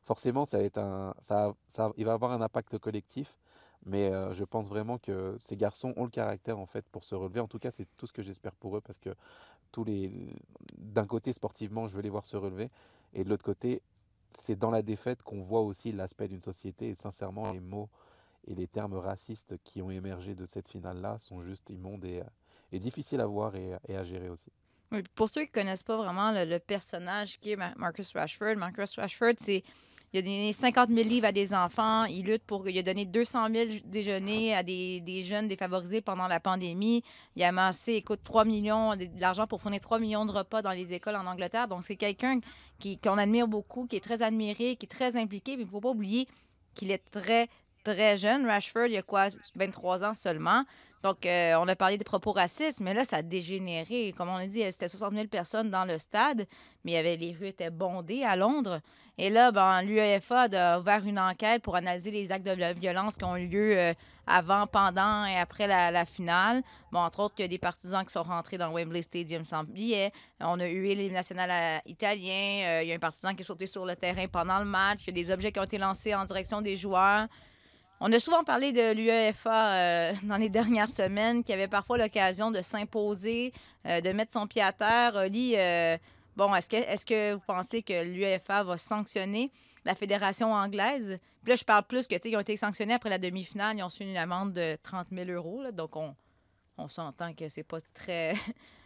forcément, 0.03 0.45
ça 0.45 0.57
va 0.57 0.63
être 0.63 0.79
un, 0.79 1.13
ça, 1.19 1.53
ça, 1.67 1.91
il 1.95 2.05
va 2.05 2.13
avoir 2.13 2.31
un 2.31 2.41
impact 2.41 2.79
collectif. 2.79 3.37
Mais 3.87 4.11
je 4.33 4.43
pense 4.43 4.67
vraiment 4.67 4.97
que 4.97 5.35
ces 5.39 5.55
garçons 5.55 5.93
ont 5.95 6.03
le 6.03 6.09
caractère 6.09 6.59
en 6.59 6.65
fait 6.65 6.85
pour 6.89 7.05
se 7.05 7.15
relever. 7.15 7.39
En 7.39 7.47
tout 7.47 7.57
cas, 7.57 7.71
c'est 7.71 7.87
tout 7.95 8.05
ce 8.05 8.11
que 8.11 8.21
j'espère 8.21 8.53
pour 8.53 8.75
eux 8.75 8.81
parce 8.81 8.99
que 8.99 9.15
tous 9.71 9.83
les, 9.83 10.11
d'un 10.77 11.05
côté 11.05 11.33
sportivement, 11.33 11.87
je 11.87 11.95
veux 11.95 12.01
les 12.01 12.09
voir 12.09 12.25
se 12.25 12.37
relever, 12.37 12.69
et 13.13 13.23
de 13.23 13.29
l'autre 13.29 13.45
côté, 13.45 13.81
c'est 14.31 14.57
dans 14.57 14.71
la 14.71 14.81
défaite 14.81 15.23
qu'on 15.23 15.41
voit 15.41 15.61
aussi 15.61 15.91
l'aspect 15.91 16.27
d'une 16.27 16.41
société. 16.41 16.89
Et 16.89 16.95
sincèrement, 16.95 17.51
les 17.51 17.59
mots 17.59 17.89
et 18.47 18.55
les 18.55 18.67
termes 18.67 18.95
racistes 18.95 19.55
qui 19.63 19.81
ont 19.81 19.89
émergé 19.89 20.35
de 20.35 20.45
cette 20.45 20.69
finale-là 20.69 21.17
sont 21.19 21.43
juste 21.43 21.69
immondes 21.69 22.05
et, 22.05 22.21
euh, 22.73 22.79
difficiles 22.79 23.21
à 23.21 23.25
voir 23.25 23.55
et, 23.55 23.95
à 23.95 24.03
gérer 24.03 24.29
aussi. 24.29 24.51
Pour 25.15 25.29
ceux 25.29 25.45
qui 25.45 25.51
connaissent 25.51 25.83
pas 25.83 25.97
vraiment 25.97 26.31
le, 26.31 26.57
personnage 26.59 27.39
qui 27.39 27.51
est 27.51 27.55
Ma- 27.55 27.75
Marcus 27.75 28.13
Rashford, 28.13 28.55
Marcus 28.55 28.95
Rashford, 28.97 29.33
c'est. 29.39 29.63
Il 30.17 30.21
a 30.21 30.23
donné 30.23 30.51
50 30.51 30.89
000 30.89 31.07
livres 31.07 31.27
à 31.27 31.31
des 31.31 31.53
enfants. 31.53 32.05
Il 32.05 32.25
lutte 32.25 32.41
pour. 32.41 32.67
Il 32.67 32.75
a 32.75 32.81
donné 32.81 33.05
200 33.05 33.49
000 33.51 33.65
déjeuners 33.85 34.55
à 34.55 34.63
des, 34.63 35.23
jeunes 35.23 35.47
défavorisés 35.47 36.01
pendant 36.01 36.25
la 36.25 36.39
pandémie. 36.39 37.03
Il 37.35 37.43
a 37.43 37.49
amassé, 37.49 37.93
écoute, 37.93 38.21
3 38.23 38.43
millions, 38.43 38.95
de 38.95 39.07
l'argent 39.19 39.45
pour 39.45 39.61
fournir 39.61 39.79
3 39.79 39.99
millions 39.99 40.25
de 40.25 40.31
repas 40.31 40.63
dans 40.63 40.71
les 40.71 40.91
écoles 40.95 41.17
en 41.17 41.27
Angleterre. 41.27 41.67
Donc, 41.67 41.83
c'est 41.83 41.97
quelqu'un 41.97 42.39
qui, 42.79 42.97
qu'on 42.97 43.19
admire 43.19 43.47
beaucoup, 43.47 43.85
qui 43.85 43.95
est 43.95 44.03
très 44.03 44.23
admiré, 44.23 44.75
qui 44.75 44.87
est 44.87 44.89
très 44.89 45.17
impliqué. 45.17 45.55
Mais 45.55 45.63
il 45.63 45.65
ne 45.67 45.71
faut 45.71 45.81
pas 45.81 45.89
oublier 45.89 46.27
qu'il 46.73 46.89
est 46.89 47.03
très, 47.11 47.47
très 47.83 48.17
jeune. 48.17 48.47
Rashford, 48.47 48.87
il 48.87 48.97
a 48.97 49.03
quoi, 49.03 49.27
23 49.55 50.03
ans 50.03 50.13
seulement. 50.15 50.63
Donc, 51.03 51.25
euh, 51.25 51.55
on 51.59 51.67
a 51.67 51.75
parlé 51.75 51.97
des 51.97 52.03
propos 52.03 52.31
racistes, 52.31 52.79
mais 52.81 52.93
là, 52.93 53.05
ça 53.05 53.17
a 53.17 53.21
dégénéré. 53.21 54.13
Comme 54.17 54.29
on 54.29 54.35
a 54.35 54.47
dit, 54.47 54.63
c'était 54.71 54.87
60 54.87 55.13
000 55.13 55.27
personnes 55.27 55.69
dans 55.69 55.85
le 55.85 55.97
stade, 55.97 56.47
mais 56.83 56.93
il 56.93 57.19
les 57.19 57.33
rues 57.33 57.47
étaient 57.47 57.69
bondées 57.69 58.23
à 58.23 58.35
Londres. 58.35 58.81
Et 59.19 59.29
là, 59.31 59.51
ben, 59.51 59.81
l'UEFA 59.81 60.43
a 60.43 60.79
ouvert 60.79 61.03
une 61.05 61.17
enquête 61.17 61.63
pour 61.63 61.75
analyser 61.75 62.11
les 62.11 62.31
actes 62.31 62.45
de 62.45 62.51
vi- 62.51 62.73
violence 62.79 63.15
qui 63.15 63.23
ont 63.23 63.35
eu 63.35 63.47
lieu 63.47 63.77
euh, 63.77 63.93
avant, 64.27 64.67
pendant 64.67 65.25
et 65.25 65.37
après 65.37 65.65
la, 65.65 66.05
finale. 66.05 66.61
Bon, 66.91 66.99
entre 66.99 67.21
autres, 67.21 67.35
il 67.39 67.41
y 67.41 67.45
a 67.45 67.47
des 67.47 67.57
partisans 67.57 68.05
qui 68.05 68.11
sont 68.11 68.21
rentrés 68.21 68.59
dans 68.59 68.71
Wembley 68.71 69.01
Stadium 69.01 69.43
sans 69.43 69.63
billet. 69.63 70.11
On 70.39 70.59
a 70.59 70.67
eu 70.67 70.83
l'hymne 70.83 71.13
national 71.13 71.49
euh, 71.49 71.79
italien. 71.89 72.63
Euh, 72.65 72.83
il 72.83 72.89
y 72.89 72.91
a 72.91 72.95
un 72.95 72.99
partisan 72.99 73.33
qui 73.33 73.41
est 73.41 73.45
sauté 73.45 73.65
sur 73.65 73.85
le 73.85 73.95
terrain 73.95 74.27
pendant 74.27 74.59
le 74.59 74.65
match. 74.65 74.99
Il 75.07 75.17
y 75.17 75.19
a 75.19 75.23
des 75.23 75.31
objets 75.31 75.51
qui 75.51 75.59
ont 75.59 75.63
été 75.63 75.79
lancés 75.79 76.13
en 76.13 76.25
direction 76.25 76.61
des 76.61 76.77
joueurs. 76.77 77.27
On 77.99 78.11
a 78.13 78.19
souvent 78.19 78.43
parlé 78.43 78.71
de 78.71 78.93
l'UEFA 78.93 79.73
euh, 79.73 80.13
dans 80.23 80.37
les 80.37 80.49
dernières 80.49 80.89
semaines, 80.89 81.43
qui 81.43 81.51
avait 81.51 81.67
parfois 81.67 81.97
l'occasion 81.97 82.51
de 82.51 82.61
s'imposer, 82.61 83.53
euh, 83.85 84.01
de 84.01 84.11
mettre 84.11 84.33
son 84.33 84.45
pied 84.45 84.61
à 84.61 84.71
terre. 84.71 85.15
Oli, 85.15 85.55
euh, 85.57 85.97
bon, 86.35 86.53
est-ce 86.53 87.05
que, 87.05 87.33
vous 87.33 87.43
pensez 87.45 87.81
que 87.81 88.03
l'UEFA 88.03 88.63
va 88.63 88.77
sanctionner 88.77 89.51
la 89.83 89.95
fédération 89.95 90.53
anglaise? 90.53 91.17
Puis 91.43 91.51
là, 91.51 91.55
je 91.55 91.63
parle 91.63 91.83
plus 91.83 92.07
que, 92.07 92.15
tu 92.15 92.21
sais, 92.23 92.29
ils 92.31 92.35
ont 92.35 92.41
été 92.41 92.55
sanctionnés 92.57 92.93
après 92.93 93.09
la 93.09 93.17
demi-finale. 93.17 93.77
Ils 93.77 93.83
ont 93.83 93.87
reçu 93.87 94.03
une 94.03 94.17
amende 94.17 94.53
de 94.53 94.77
30 94.83 95.07
000 95.11 95.31
euros. 95.31 95.63
donc, 95.71 95.95
on, 95.95 96.89
s'entend 96.89 97.33
que 97.33 97.49
c'est 97.49 97.63
pas 97.63 97.79
très... 97.93 98.35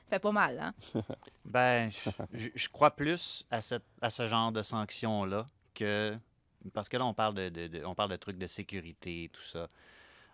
Fait 0.10 0.20
pas 0.20 0.32
mal, 0.34 0.60
hein? 0.60 0.74
Ben, 1.46 1.90
je, 2.34 2.68
crois 2.68 2.92
plus 2.92 3.46
à, 3.50 3.60
à 4.02 4.10
ce 4.10 4.28
genre 4.28 4.52
de 4.52 4.62
sanctions-là 4.62 5.46
que. 5.74 6.14
Parce 6.74 6.90
que 6.90 6.98
là, 6.98 7.06
on 7.06 7.14
parle 7.14 7.36
de, 7.36 7.86
on 7.86 7.96
parle 7.96 8.12
de 8.12 8.16
trucs 8.16 8.38
de 8.38 8.48
sécurité 8.48 9.26
et 9.26 9.30
tout 9.30 9.42
ça. 9.42 9.68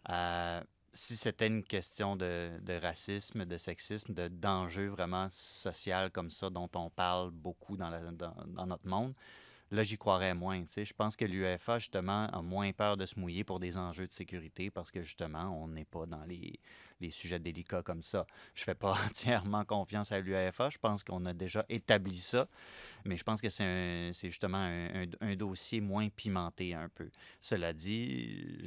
Euh, 0.09 0.61
si 0.93 1.15
c'était 1.15 1.47
une 1.47 1.63
question 1.63 2.15
de, 2.15 2.79
racisme, 2.81 3.45
de 3.45 3.57
sexisme, 3.57 4.13
de 4.13 4.27
d'enjeux 4.27 4.87
vraiment 4.87 5.27
social 5.31 6.11
comme 6.11 6.31
ça, 6.31 6.49
dont 6.49 6.69
on 6.75 6.89
parle 6.89 7.31
beaucoup 7.31 7.77
dans 7.77 7.91
notre 8.65 8.87
monde, 8.87 9.13
là, 9.71 9.83
j'y 9.83 9.97
croirais 9.97 10.33
moins. 10.33 10.63
Je 10.75 10.93
pense 10.93 11.15
que 11.15 11.25
l'UEFA, 11.25 11.79
justement, 11.79 12.27
a 12.27 12.41
moins 12.41 12.71
peur 12.71 12.97
de 12.97 13.05
se 13.05 13.19
mouiller 13.19 13.43
pour 13.43 13.59
des 13.59 13.77
enjeux 13.77 14.07
de 14.07 14.13
sécurité 14.13 14.69
parce 14.69 14.91
que, 14.91 15.01
justement, 15.01 15.61
on 15.63 15.67
n'est 15.67 15.85
pas 15.85 16.05
dans 16.05 16.23
les, 16.25 16.59
les 17.01 17.11
sujets 17.11 17.39
délicats 17.39 17.83
comme 17.83 18.01
ça. 18.01 18.25
Je 18.53 18.63
fais 18.63 18.75
pas 18.75 18.91
entièrement 19.07 19.65
confiance 19.65 20.11
à 20.11 20.19
l'UEFA. 20.19 20.69
Je 20.69 20.77
pense 20.77 21.03
qu'on 21.03 21.25
a 21.25 21.33
déjà 21.33 21.65
établi 21.69 22.17
ça. 22.17 22.47
Mais 23.05 23.17
je 23.17 23.23
pense 23.23 23.41
que 23.41 23.49
c'est 23.49 24.11
justement 24.29 24.57
un, 24.57 25.05
un- 25.21 25.35
dossier 25.35 25.81
moins 25.81 26.09
pimenté 26.09 26.73
un 26.73 26.89
peu. 26.89 27.09
Cela 27.41 27.73
dit, 27.73 28.57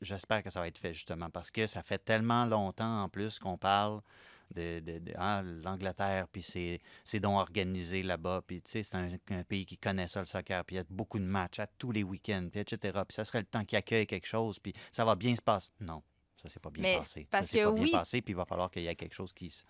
j'espère 0.00 0.42
que 0.42 0.50
ça 0.50 0.60
va 0.60 0.68
être 0.68 0.78
fait 0.78 0.92
justement 0.92 1.30
parce 1.30 1.50
que 1.50 1.66
ça 1.66 1.82
fait 1.82 1.98
tellement 1.98 2.44
longtemps 2.44 3.02
en 3.02 3.08
plus 3.08 3.38
qu'on 3.38 3.56
parle 3.56 4.00
de, 4.54 4.80
de- 4.80 4.98
de- 4.98 5.12
ah, 5.16 5.42
l'Angleterre, 5.42 6.26
puis 6.28 6.42
c'est 6.42 6.80
c'est 7.04 7.20
donc 7.20 7.38
organisé 7.38 8.02
là-bas, 8.02 8.42
puis 8.46 8.62
tu 8.62 8.70
sais, 8.70 8.82
c'est 8.82 8.96
un, 8.96 9.08
un 9.30 9.42
pays 9.44 9.66
qui 9.66 9.76
connaît 9.76 10.08
ça, 10.08 10.20
le 10.20 10.26
soccer, 10.26 10.64
puis 10.64 10.76
il 10.76 10.78
y 10.78 10.80
a 10.80 10.84
beaucoup 10.88 11.18
de 11.18 11.24
matchs 11.24 11.58
à 11.60 11.66
tous 11.66 11.92
les 11.92 12.02
week-ends, 12.02 12.48
puis 12.50 12.60
etc. 12.60 12.98
Puis 13.06 13.14
ça 13.14 13.24
serait 13.24 13.40
le 13.40 13.46
temps 13.46 13.64
qu'il 13.64 13.76
accueille 13.78 14.06
quelque 14.06 14.26
chose, 14.26 14.58
puis 14.58 14.72
ça 14.92 15.04
va 15.04 15.14
bien 15.16 15.34
se 15.36 15.42
passer. 15.42 15.70
Non, 15.80 16.02
ça 16.42 16.48
s'est 16.48 16.60
pas 16.60 16.70
bien 16.70 16.82
Mais 16.82 16.96
passé. 16.96 17.26
parce 17.30 17.46
ça 17.46 17.50
s'est 17.52 17.58
que 17.58 17.64
pas 17.64 17.72
bien 17.72 17.90
passé, 17.98 18.22
puis 18.22 18.32
il 18.32 18.36
va 18.36 18.44
falloir 18.44 18.70
qu'il 18.70 18.82
y 18.82 18.86
ait 18.86 18.94
quelque 18.96 19.14
chose 19.14 19.32
qui... 19.32 19.50
se- 19.50 19.64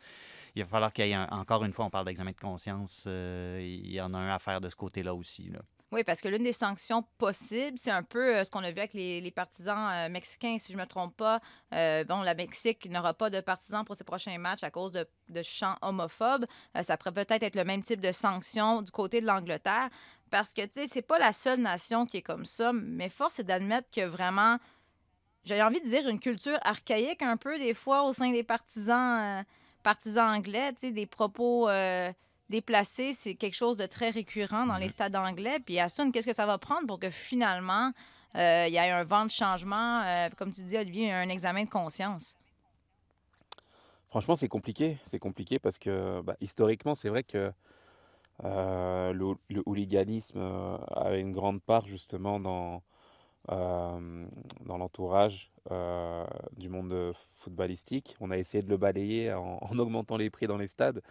Il 0.54 0.62
va 0.62 0.68
falloir 0.68 0.92
qu'il 0.92 1.06
y 1.06 1.11
ait, 1.11 1.14
un- 1.14 1.28
encore 1.30 1.64
une 1.64 1.73
fois, 1.73 1.85
on 1.87 1.90
parle 1.90 2.06
d'examen 2.06 2.30
de 2.32 2.37
conscience, 2.40 3.04
euh, 3.06 3.58
il 3.62 3.90
y 3.92 4.00
en 4.00 4.12
a 4.14 4.18
un 4.18 4.35
à 4.35 4.38
faire 4.38 4.61
de 4.61 4.68
ce 4.68 4.76
côté-là 4.76 5.14
aussi. 5.14 5.49
Là. 5.50 5.61
Oui, 5.90 6.04
parce 6.04 6.21
que 6.21 6.28
l'une 6.28 6.42
des 6.42 6.52
sanctions 6.52 7.02
possibles, 7.16 7.78
c'est 7.78 7.90
un 7.90 8.02
peu 8.02 8.37
euh, 8.37 8.45
ce 8.45 8.50
qu'on 8.50 8.62
a 8.62 8.71
vu 8.71 8.78
avec 8.78 8.92
les, 8.92 9.30
partisans 9.30 9.90
euh, 9.90 10.11
mexicains, 10.11 10.59
si 10.59 10.71
je 10.71 10.76
ne 10.76 10.83
me 10.83 10.87
trompe 10.87 11.16
pas. 11.16 11.40
Euh, 11.73 12.04
bon, 12.04 12.21
la 12.21 12.35
Mexique 12.35 12.87
n'aura 12.90 13.14
pas 13.14 13.30
de 13.30 13.40
partisans 13.40 13.87
pour 13.87 13.97
ses 13.97 14.04
prochains 14.04 14.37
matchs 14.37 14.62
à 14.64 14.71
cause 14.71 14.92
de, 14.92 15.07
chants 15.42 15.76
homophobes. 15.80 16.45
Ça 16.83 16.99
pourrait 16.99 17.25
peut-être 17.25 17.42
être 17.42 17.57
le 17.57 17.64
même 17.64 17.83
type 17.83 18.00
de 18.00 18.12
sanction 18.12 18.83
du 18.83 18.90
côté 18.90 19.23
de 19.23 19.26
l'Angleterre. 19.26 19.88
Parce 20.30 20.52
que, 20.52 20.61
tu 20.61 20.73
sais, 20.75 20.87
c'est 20.87 21.00
pas 21.00 21.18
la 21.18 21.33
seule 21.33 21.61
nation 21.61 22.04
qui 22.04 22.18
est 22.18 22.23
comme 22.23 22.45
ça, 22.45 22.73
mais 22.75 23.09
force 23.09 23.38
est 23.38 23.45
d'admettre 23.45 23.88
que 23.90 24.04
vraiment, 24.04 24.59
j'ai 25.45 25.62
envie 25.62 25.80
de 25.80 25.88
dire 25.88 26.07
une 26.07 26.21
culture 26.21 26.59
archaïque 26.61 27.23
un 27.23 27.38
peu 27.38 27.59
des 27.59 27.73
fois 27.73 28.02
au 28.02 28.12
sein 28.12 28.30
des 28.30 28.42
partisans, 28.42 29.42
partisans 29.83 30.37
anglais, 30.37 30.75
tu 30.75 30.80
sais, 30.80 30.90
des 30.90 31.07
propos 31.07 31.66
déplacés, 32.50 33.12
c'est 33.12 33.35
quelque 33.35 33.57
chose 33.57 33.76
de 33.76 33.87
très 33.87 34.11
récurrent 34.11 34.67
dans 34.67 34.76
les 34.76 34.88
stades 34.88 35.17
anglais. 35.17 35.59
Puis 35.64 35.78
Assun, 35.78 36.11
qu'est-ce 36.11 36.26
que 36.26 36.35
ça 36.35 36.47
va 36.47 36.59
prendre 36.59 36.87
pour 36.87 36.99
que 36.99 37.11
finalement 37.11 37.93
euh, 38.37 38.67
il 38.69 38.75
y 38.75 38.76
ait 38.76 38.90
un 38.90 39.05
vent 39.05 39.25
de 39.25 39.31
changement, 39.31 40.02
euh, 40.02 40.28
comme 40.37 40.52
tu 40.52 40.62
dis 40.62 40.76
Olivier, 40.76 41.12
un 41.12 41.28
examen 41.28 41.64
de 41.64 41.71
conscience? 41.71 42.37
Franchement, 44.09 44.37
c'est 44.37 44.49
compliqué. 44.49 44.99
C'est 45.05 45.19
compliqué 45.19 45.59
parce 45.59 45.78
que 45.78 46.21
bah, 46.23 46.37
historiquement, 46.40 46.95
c'est 46.95 47.09
vrai 47.09 47.23
que 47.23 47.52
euh, 48.45 49.12
le, 49.12 49.35
le 49.49 49.62
hooliganisme 49.67 50.38
euh, 50.38 50.76
avait 50.95 51.21
une 51.21 51.33
grande 51.33 51.61
part 51.62 51.87
justement 51.87 52.38
dans, 52.38 52.83
dans 53.49 54.78
l'entourage 54.78 55.50
du 56.57 56.69
monde 56.69 57.12
footballistique. 57.14 58.17
On 58.21 58.31
a 58.31 58.38
essayé 58.38 58.62
de 58.62 58.71
le 58.71 58.76
balayer 58.76 59.33
en, 59.35 59.59
en 59.61 59.78
augmentant 59.78 60.17
les 60.17 60.31
prix 60.31 60.47
dans 60.47 60.57
les 60.57 60.69
stades, 60.69 61.02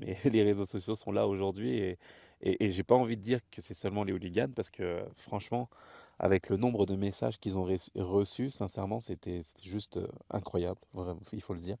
mais 0.00 0.16
les 0.30 0.42
réseaux 0.42 0.64
sociaux 0.64 0.94
sont 0.94 1.12
là 1.12 1.26
aujourd'hui 1.28 1.70
et, 1.78 1.98
et, 2.42 2.64
et 2.66 2.70
j'ai 2.70 2.82
pas 2.82 2.94
envie 2.96 3.16
de 3.16 3.22
dire 3.22 3.40
que 3.50 3.60
c'est 3.60 3.74
seulement 3.74 4.04
les 4.04 4.12
hooligans 4.12 4.52
parce 4.54 4.70
que 4.70 5.02
franchement, 5.16 5.68
avec 6.20 6.50
le 6.50 6.58
nombre 6.58 6.84
de 6.84 6.96
messages 6.96 7.38
qu'ils 7.38 7.56
ont 7.56 7.66
reçus, 7.96 8.50
sincèrement, 8.50 9.00
c'était 9.00 9.40
juste 9.64 9.96
euh, 9.96 10.06
incroyable, 10.30 10.78
il 11.32 11.40
faut 11.40 11.54
le 11.54 11.60
dire. 11.60 11.78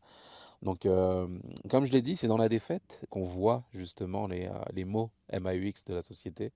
Donc, 0.62 0.86
euh, 0.86 1.28
comme 1.68 1.84
je 1.84 1.92
l'ai 1.92 2.00
dit, 2.02 2.16
c'est 2.16 2.26
dans 2.26 2.38
la 2.38 2.48
défaite 2.48 3.02
qu'on 3.10 3.24
voit 3.24 3.64
justement 3.74 4.26
les, 4.26 4.46
euh, 4.46 4.86
mots 4.86 5.10
MAUX 5.32 5.84
de 5.86 5.94
la 5.94 6.02
société. 6.02 6.52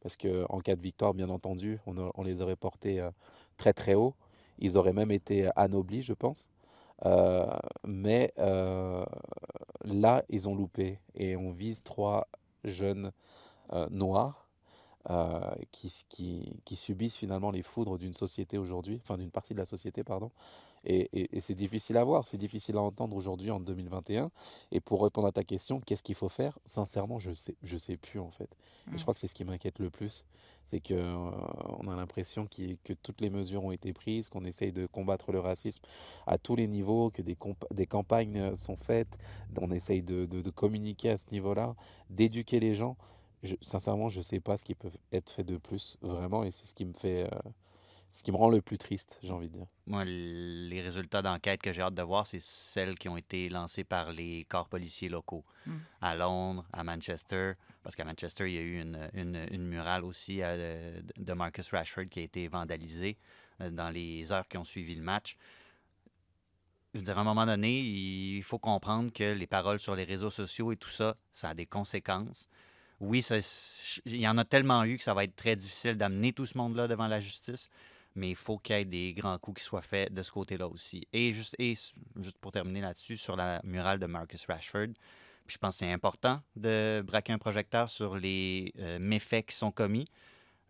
Parce 0.00 0.16
qu'en 0.16 0.60
cas 0.60 0.76
de 0.76 0.80
victoire, 0.82 1.12
bien 1.12 1.28
entendu, 1.28 1.80
on, 1.86 2.10
on 2.14 2.22
les 2.22 2.40
aurait 2.40 2.56
portés 2.56 3.06
très 3.56 3.72
très 3.72 3.94
haut. 3.94 4.14
Ils 4.58 4.76
auraient 4.76 4.92
même 4.92 5.10
été 5.10 5.48
anoblis, 5.56 6.02
je 6.02 6.12
pense. 6.12 6.48
Euh, 7.06 7.46
mais 7.84 8.32
euh, 8.38 9.04
là, 9.84 10.24
ils 10.28 10.48
ont 10.48 10.54
loupé. 10.54 10.98
Et 11.14 11.36
on 11.36 11.52
vise 11.52 11.82
trois 11.82 12.28
jeunes 12.64 13.12
euh, 13.72 13.88
noirs 13.90 14.48
qui 15.70 16.76
subissent 16.76 17.16
finalement 17.16 17.50
les 17.50 17.62
foudres 17.62 17.98
d'une 17.98 18.14
société 18.14 18.56
aujourd'hui, 18.56 19.00
enfin 19.02 19.18
d'une 19.18 19.30
partie 19.30 19.52
de 19.52 19.58
la 19.58 19.66
société, 19.66 20.02
pardon. 20.02 20.30
Et, 20.84 21.08
et- 21.12 21.36
et 21.36 21.40
c'est 21.40 21.54
difficile 21.54 21.96
à 21.96 22.04
voir, 22.04 22.26
c'est 22.26 22.36
difficile 22.36 22.76
à 22.76 22.82
entendre 22.82 23.16
aujourd'hui 23.16 23.50
en 23.50 23.60
2021. 23.60 24.30
Et 24.72 24.80
pour 24.80 25.02
répondre 25.02 25.26
à 25.28 25.32
ta 25.32 25.44
question, 25.44 25.80
qu'est-ce 25.80 26.02
qu'il 26.02 26.14
faut 26.14 26.28
faire? 26.28 26.58
Sincèrement, 26.64 27.18
je 27.18 27.32
sais, 27.34 27.54
je 27.62 27.76
sais 27.76 27.96
plus 27.96 28.20
en 28.20 28.30
fait. 28.30 28.50
Et 28.92 28.98
je 28.98 29.02
crois 29.02 29.14
que 29.14 29.20
c'est 29.20 29.28
ce 29.28 29.34
qui 29.34 29.44
m'inquiète 29.44 29.78
le 29.78 29.90
plus, 29.90 30.24
c'est 30.66 30.80
que 30.80 30.94
euh, 30.94 31.30
on 31.80 31.88
a 31.88 31.96
l'impression 31.96 32.46
que 32.46 32.92
toutes 32.92 33.20
les 33.20 33.30
mesures 33.30 33.64
ont 33.64 33.72
été 33.72 33.92
prises, 33.92 34.28
qu'on 34.28 34.44
essaye 34.44 34.72
de 34.72 34.86
combattre 34.86 35.32
le 35.32 35.40
racisme 35.40 35.82
à 36.26 36.36
tous 36.38 36.56
les 36.56 36.66
niveaux, 36.66 37.10
que 37.10 37.22
des, 37.22 37.36
campagnes 37.86 38.36
euh, 38.38 38.54
sont 38.56 38.76
faites, 38.76 39.16
on 39.60 39.70
essaye 39.70 40.02
de, 40.02 40.26
de- 40.26 40.42
de 40.42 40.50
communiquer 40.50 41.10
à 41.10 41.16
ce 41.18 41.26
niveau-là, 41.32 41.74
d'éduquer 42.10 42.60
les 42.60 42.74
gens. 42.74 42.96
Je- 43.42 43.56
sincèrement, 43.62 44.08
je 44.10 44.20
sais 44.20 44.40
pas 44.40 44.56
ce 44.56 44.64
qui 44.64 44.74
peut 44.74 44.90
être 45.12 45.30
fait 45.30 45.44
de 45.44 45.56
plus, 45.56 45.98
vraiment, 46.02 46.44
et 46.44 46.50
c'est 46.50 46.66
ce 46.66 46.74
qui 46.74 46.84
me 46.84 46.92
fait, 46.94 47.24
euh, 47.24 47.38
ce 48.14 48.22
qui 48.22 48.30
me 48.30 48.36
rend 48.36 48.48
le 48.48 48.62
plus 48.62 48.78
triste, 48.78 49.18
j'ai 49.24 49.32
envie 49.32 49.48
de 49.48 49.54
dire. 49.58 49.66
Moi, 49.86 50.04
les 50.04 50.80
résultats 50.82 51.20
d'enquête 51.20 51.60
que 51.60 51.72
j'ai 51.72 51.82
hâte 51.82 51.94
de 51.94 52.02
voir, 52.02 52.26
c'est 52.26 52.40
celles 52.40 52.96
qui 52.96 53.08
ont 53.08 53.16
été 53.16 53.48
lancées 53.48 53.82
par 53.82 54.12
les 54.12 54.44
corps 54.48 54.68
policiers 54.68 55.08
locaux. 55.08 55.44
Mm. 55.66 55.72
À 56.00 56.14
Londres, 56.14 56.64
à 56.72 56.84
Manchester, 56.84 57.54
parce 57.82 57.96
qu'à 57.96 58.04
Manchester, 58.04 58.48
il 58.48 58.54
y 58.54 58.58
a 58.58 58.62
eu 58.62 58.80
une, 58.80 59.10
une- 59.14 59.46
une 59.50 59.66
murale 59.66 60.04
aussi 60.04 60.42
euh, 60.42 61.00
de 61.16 61.24
de 61.24 61.32
Marcus 61.32 61.68
Rashford 61.70 62.06
qui 62.08 62.20
a 62.20 62.22
été 62.22 62.46
vandalisée 62.46 63.16
euh, 63.60 63.70
dans 63.70 63.90
les 63.90 64.30
heures 64.30 64.46
qui 64.46 64.58
ont 64.58 64.64
suivi 64.64 64.94
le 64.94 65.02
match. 65.02 65.36
Je 66.92 67.00
veux 67.00 67.04
dire, 67.04 67.18
à 67.18 67.22
un 67.22 67.24
moment 67.24 67.46
donné, 67.46 67.80
il 67.80 68.42
faut 68.44 68.60
comprendre 68.60 69.12
que 69.12 69.32
les 69.32 69.48
paroles 69.48 69.80
sur 69.80 69.96
les 69.96 70.04
réseaux 70.04 70.30
sociaux 70.30 70.70
et 70.70 70.76
tout 70.76 70.88
ça, 70.90 71.16
ça 71.32 71.48
a 71.48 71.54
des 71.54 71.66
conséquences. 71.66 72.46
Oui, 73.00 73.20
ça- 73.22 73.38
il 74.06 74.20
y 74.20 74.28
en 74.28 74.38
a 74.38 74.44
tellement 74.44 74.84
eu 74.84 74.96
que 74.96 75.02
ça 75.02 75.14
va 75.14 75.24
être 75.24 75.34
très 75.34 75.56
difficile 75.56 75.96
d'amener 75.96 76.32
tout 76.32 76.46
ce 76.46 76.56
monde-là 76.56 76.86
devant 76.86 77.08
la 77.08 77.20
justice, 77.20 77.68
mais 78.14 78.30
il 78.30 78.36
faut 78.36 78.58
qu'il 78.58 78.76
y 78.76 78.80
ait 78.80 78.84
des 78.84 79.14
grands 79.14 79.38
coups 79.38 79.60
qui 79.60 79.66
soient 79.66 79.82
faits 79.82 80.12
de 80.12 80.22
ce 80.22 80.30
côté-là 80.30 80.68
aussi. 80.68 81.06
Et 81.12 81.32
juste, 81.32 81.56
et 81.58 81.74
juste 82.16 82.38
pour 82.38 82.52
terminer 82.52 82.80
là-dessus, 82.80 83.16
sur 83.16 83.36
la 83.36 83.60
murale 83.64 83.98
de 83.98 84.06
Marcus 84.06 84.46
Rashford, 84.46 84.92
puis 85.46 85.54
je 85.54 85.58
pense 85.58 85.74
que 85.74 85.78
c'est 85.80 85.92
important 85.92 86.40
de 86.56 87.02
braquer 87.06 87.32
un 87.32 87.38
projecteur 87.38 87.90
sur 87.90 88.16
les 88.16 88.72
euh, 88.78 88.98
méfaits 88.98 89.46
qui 89.46 89.54
sont 89.54 89.70
commis, 89.70 90.08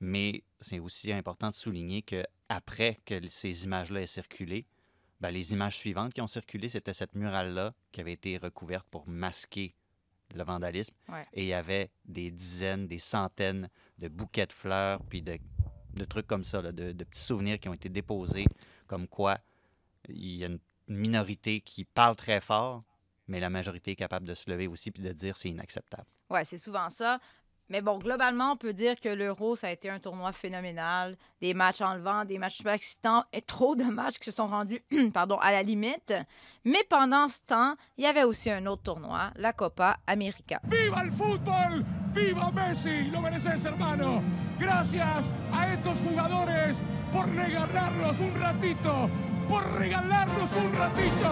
mais 0.01 0.43
c'est 0.61 0.81
aussi 0.81 1.13
important 1.13 1.51
de 1.51 1.55
souligner 1.55 2.03
que 2.03 2.25
après 2.49 2.99
que 3.05 3.27
ces 3.29 3.65
images-là 3.65 4.03
aient 4.03 4.07
circulé, 4.07 4.67
ben, 5.21 5.31
les 5.31 5.53
images 5.53 5.77
suivantes 5.77 6.13
qui 6.13 6.21
ont 6.21 6.27
circulé, 6.27 6.69
c'était 6.69 6.93
cette 6.93 7.15
murale-là 7.15 7.73
qui 7.93 8.01
avait 8.01 8.13
été 8.13 8.37
recouverte 8.37 8.87
pour 8.91 9.09
masquer 9.09 9.75
le 10.35 10.43
vandalisme. 10.43 10.95
Ouais. 11.09 11.27
Et 11.33 11.45
il 11.45 11.49
y 11.49 11.55
avait 11.55 11.91
des 12.05 12.31
dizaines, 12.31 12.87
des 12.87 12.99
centaines 12.99 13.71
de 13.99 14.09
bouquets 14.09 14.47
de 14.47 14.53
fleurs, 14.53 15.03
puis 15.05 15.23
de, 15.23 15.39
de 15.95 16.05
trucs 16.05 16.27
comme 16.27 16.45
ça, 16.45 16.63
là, 16.63 16.73
de, 16.73 16.93
de 16.93 17.05
petits 17.05 17.23
souvenirs 17.23 17.59
qui 17.59 17.69
ont 17.69 17.75
été 17.75 17.89
déposés, 17.89 18.47
comme 18.87 19.07
quoi 19.09 19.39
il 20.09 20.37
y 20.37 20.45
a 20.45 20.49
une 20.49 20.59
minorité 20.89 21.61
qui 21.61 21.85
parle 21.85 22.17
très 22.17 22.41
fort, 22.41 22.83
mais 23.27 23.41
la 23.41 23.51
majorité 23.51 23.93
est 23.93 23.97
capable 23.97 24.27
de 24.27 24.35
se 24.35 24.51
lever 24.51 24.67
aussi 24.67 24.91
puis 24.91 25.03
de 25.03 25.13
dire 25.13 25.37
c'est 25.37 25.49
inacceptable. 25.49 26.07
Ouais, 26.31 26.45
c'est 26.45 26.59
souvent 26.59 26.91
ça. 26.91 27.19
Mais 27.71 27.81
bon, 27.81 27.99
globalement, 27.99 28.53
on 28.53 28.57
peut 28.57 28.73
dire 28.73 29.01
que 29.01 29.09
l'Euro, 29.09 29.57
ça 29.57 29.69
a 29.69 29.71
été 29.71 29.89
un 29.89 29.99
tournoi 29.99 30.33
phénoménal. 30.33 31.17
Des 31.41 31.55
matchs 31.55 31.81
enlevants, 31.81 32.25
des 32.25 32.39
matchs 32.39 32.57
super 32.57 32.75
excitants 32.75 33.25
et 33.33 33.41
trop 33.47 33.75
de 33.75 33.85
matchs 33.85 34.19
qui 34.19 34.27
se 34.27 34.33
sont 34.33 34.47
rendus 34.47 34.83
pardon, 35.15 35.39
à 35.39 35.53
la 35.53 35.63
limite. 35.63 36.15
Mais 36.65 36.85
pendant 36.89 37.29
ce 37.29 37.41
temps, 37.47 37.75
il 37.97 38.05
y 38.05 38.07
avait 38.07 38.25
aussi 38.25 38.51
un 38.51 38.67
autre 38.67 38.83
tournoi, 38.83 39.31
la 39.37 39.53
Copa 39.53 39.99
América. 40.07 40.61
¡Viva 40.65 41.03
el 41.03 41.11
fútbol! 41.11 41.85
¡Viva 42.15 42.51
Messi! 42.53 43.11
¡Lo 43.11 43.21
mereces, 43.21 43.65
hermano! 43.65 44.23
Gracias 44.59 45.33
a 45.53 45.73
estos 45.73 46.01
jugadores 46.01 46.81
por 47.13 47.29
regalarnos 47.29 48.21
un 48.21 48.35
ratito, 48.41 49.11
por 49.49 49.63
regalarnos 49.79 50.57
un 50.57 50.73
ratito 50.73 51.31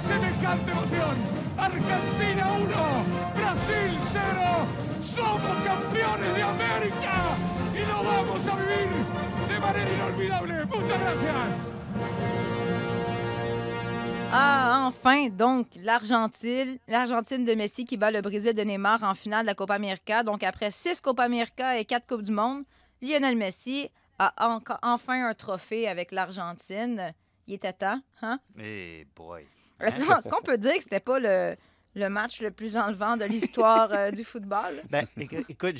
semejante 0.00 0.70
emoción. 0.72 1.16
Argentina 1.58 2.46
1, 2.52 3.40
Brasil 3.40 3.98
0. 4.00 4.22
Somos 5.00 5.56
campeones 5.64 6.34
de 6.34 6.42
América 6.42 7.12
y 7.74 7.86
lo 7.86 8.02
vamos 8.02 8.46
a 8.48 8.56
vivir 8.56 8.88
de 9.48 9.58
manera 9.60 9.90
inolvidable. 9.92 10.64
Muchas 10.66 11.00
gracias. 11.00 11.72
Ah, 14.36 14.86
enfin, 14.88 15.28
donc, 15.28 15.68
l'Argentine, 15.76 16.78
l'Argentine 16.88 17.44
de 17.44 17.54
Messi 17.54 17.84
qui 17.84 17.96
bat 17.96 18.10
le 18.10 18.20
Brésil 18.20 18.52
de 18.52 18.62
Neymar 18.62 19.02
en 19.04 19.14
finale 19.14 19.42
de 19.42 19.46
la 19.50 19.54
Copa 19.54 19.74
América. 19.74 20.24
Donc, 20.24 20.42
après 20.42 20.72
six 20.72 21.00
Copa 21.00 21.22
América 21.22 21.78
et 21.78 21.84
quatre 21.84 22.06
Coupes 22.08 22.22
du 22.22 22.32
Monde, 22.32 22.64
Lionel 23.00 23.36
Messi 23.36 23.88
a 24.18 24.32
enco- 24.48 24.78
enfin 24.82 25.28
un 25.28 25.34
trophée 25.34 25.86
avec 25.88 26.10
l'Argentine. 26.10 27.14
Il 27.46 27.54
était 27.54 27.72
temps, 27.72 28.00
hein? 28.22 28.38
Eh 28.58 29.06
boy! 29.14 29.46
Est-ce 29.80 29.96
qu'on- 30.04 30.16
est-ce 30.16 30.28
qu'on 30.28 30.42
peut 30.42 30.56
dire 30.58 30.74
que 30.74 30.82
c'était 30.82 31.00
pas 31.00 31.18
le, 31.18 31.56
le 31.94 32.08
match 32.08 32.40
le 32.40 32.50
plus 32.50 32.76
enlevant 32.76 33.16
de 33.16 33.24
l'histoire 33.24 33.90
euh, 33.92 34.10
du 34.10 34.24
football? 34.24 34.74
Ben, 34.90 35.06
éc- 35.18 35.44
écoute, 35.48 35.76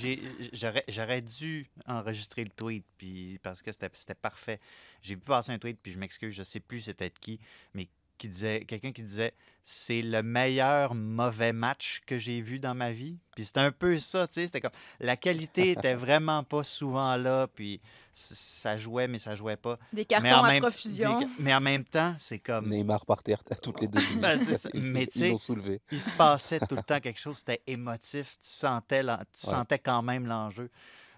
j'aurais 0.88 1.20
dû 1.22 1.70
enregistrer 1.86 2.44
le 2.44 2.50
tweet 2.50 2.84
puis 2.98 3.38
parce 3.42 3.62
que 3.62 3.70
c'était 3.72 4.14
parfait. 4.14 4.60
J'ai 5.02 5.14
vu 5.14 5.20
passer 5.20 5.52
un 5.52 5.58
tweet, 5.58 5.78
puis 5.82 5.92
je 5.92 5.98
m'excuse, 5.98 6.34
je 6.34 6.42
sais 6.42 6.60
plus 6.60 6.82
c'était 6.82 7.08
de 7.08 7.18
qui, 7.18 7.40
mais 7.72 7.88
qui 8.18 8.28
disait 8.28 8.64
quelqu'un 8.64 8.92
qui 8.92 9.02
disait 9.02 9.32
c'est 9.64 10.02
le 10.02 10.22
meilleur 10.22 10.94
mauvais 10.94 11.52
match 11.52 12.00
que 12.06 12.16
j'ai 12.18 12.40
vu 12.40 12.58
dans 12.60 12.74
ma 12.74 12.92
vie. 12.92 13.16
Puis 13.34 13.46
c'était 13.46 13.60
un 13.60 13.72
peu 13.72 13.96
ça, 13.98 14.26
tu 14.28 14.34
sais, 14.34 14.46
c'était 14.46 14.60
comme 14.60 14.70
la 15.00 15.16
qualité 15.16 15.70
était 15.70 15.94
vraiment 15.94 16.44
pas 16.44 16.62
souvent 16.62 17.16
là, 17.16 17.48
puis 17.48 17.80
ça 18.14 18.76
jouait 18.78 19.08
mais 19.08 19.18
ça 19.18 19.34
jouait 19.34 19.56
pas. 19.56 19.78
Des 19.92 20.02
Mais 20.04 20.06
cartons 20.06 20.28
en 20.36 20.44
à 20.44 20.48
même, 20.48 20.62
profusion. 20.62 21.18
des- 21.20 21.26
mais 21.38 21.54
en 21.54 21.60
même 21.60 21.84
temps, 21.84 22.14
c'est 22.18 22.38
comme 22.38 22.68
Neymar 22.68 23.04
par 23.06 23.22
terre 23.22 23.42
à 23.50 23.54
toutes 23.56 23.80
les 23.80 23.88
deux 23.88 23.98
minutes. 24.00 24.18
Ben, 24.22 24.38
c'est 24.38 24.54
ça. 24.54 24.70
Mais 24.74 25.06
tu 25.06 25.18
Ils 25.20 25.38
sais, 25.38 25.78
il 25.90 26.00
se 26.00 26.10
passait 26.12 26.60
tout 26.60 26.76
le 26.76 26.82
temps 26.82 27.00
quelque 27.00 27.18
chose, 27.20 27.38
c'était 27.38 27.62
émotif, 27.66 28.38
tu 28.40 28.48
sentais, 28.48 29.02
tu 29.02 29.08
Ouais. 29.08 29.18
sentais 29.32 29.78
quand 29.78 30.02
même 30.02 30.26
l'enjeu. 30.26 30.70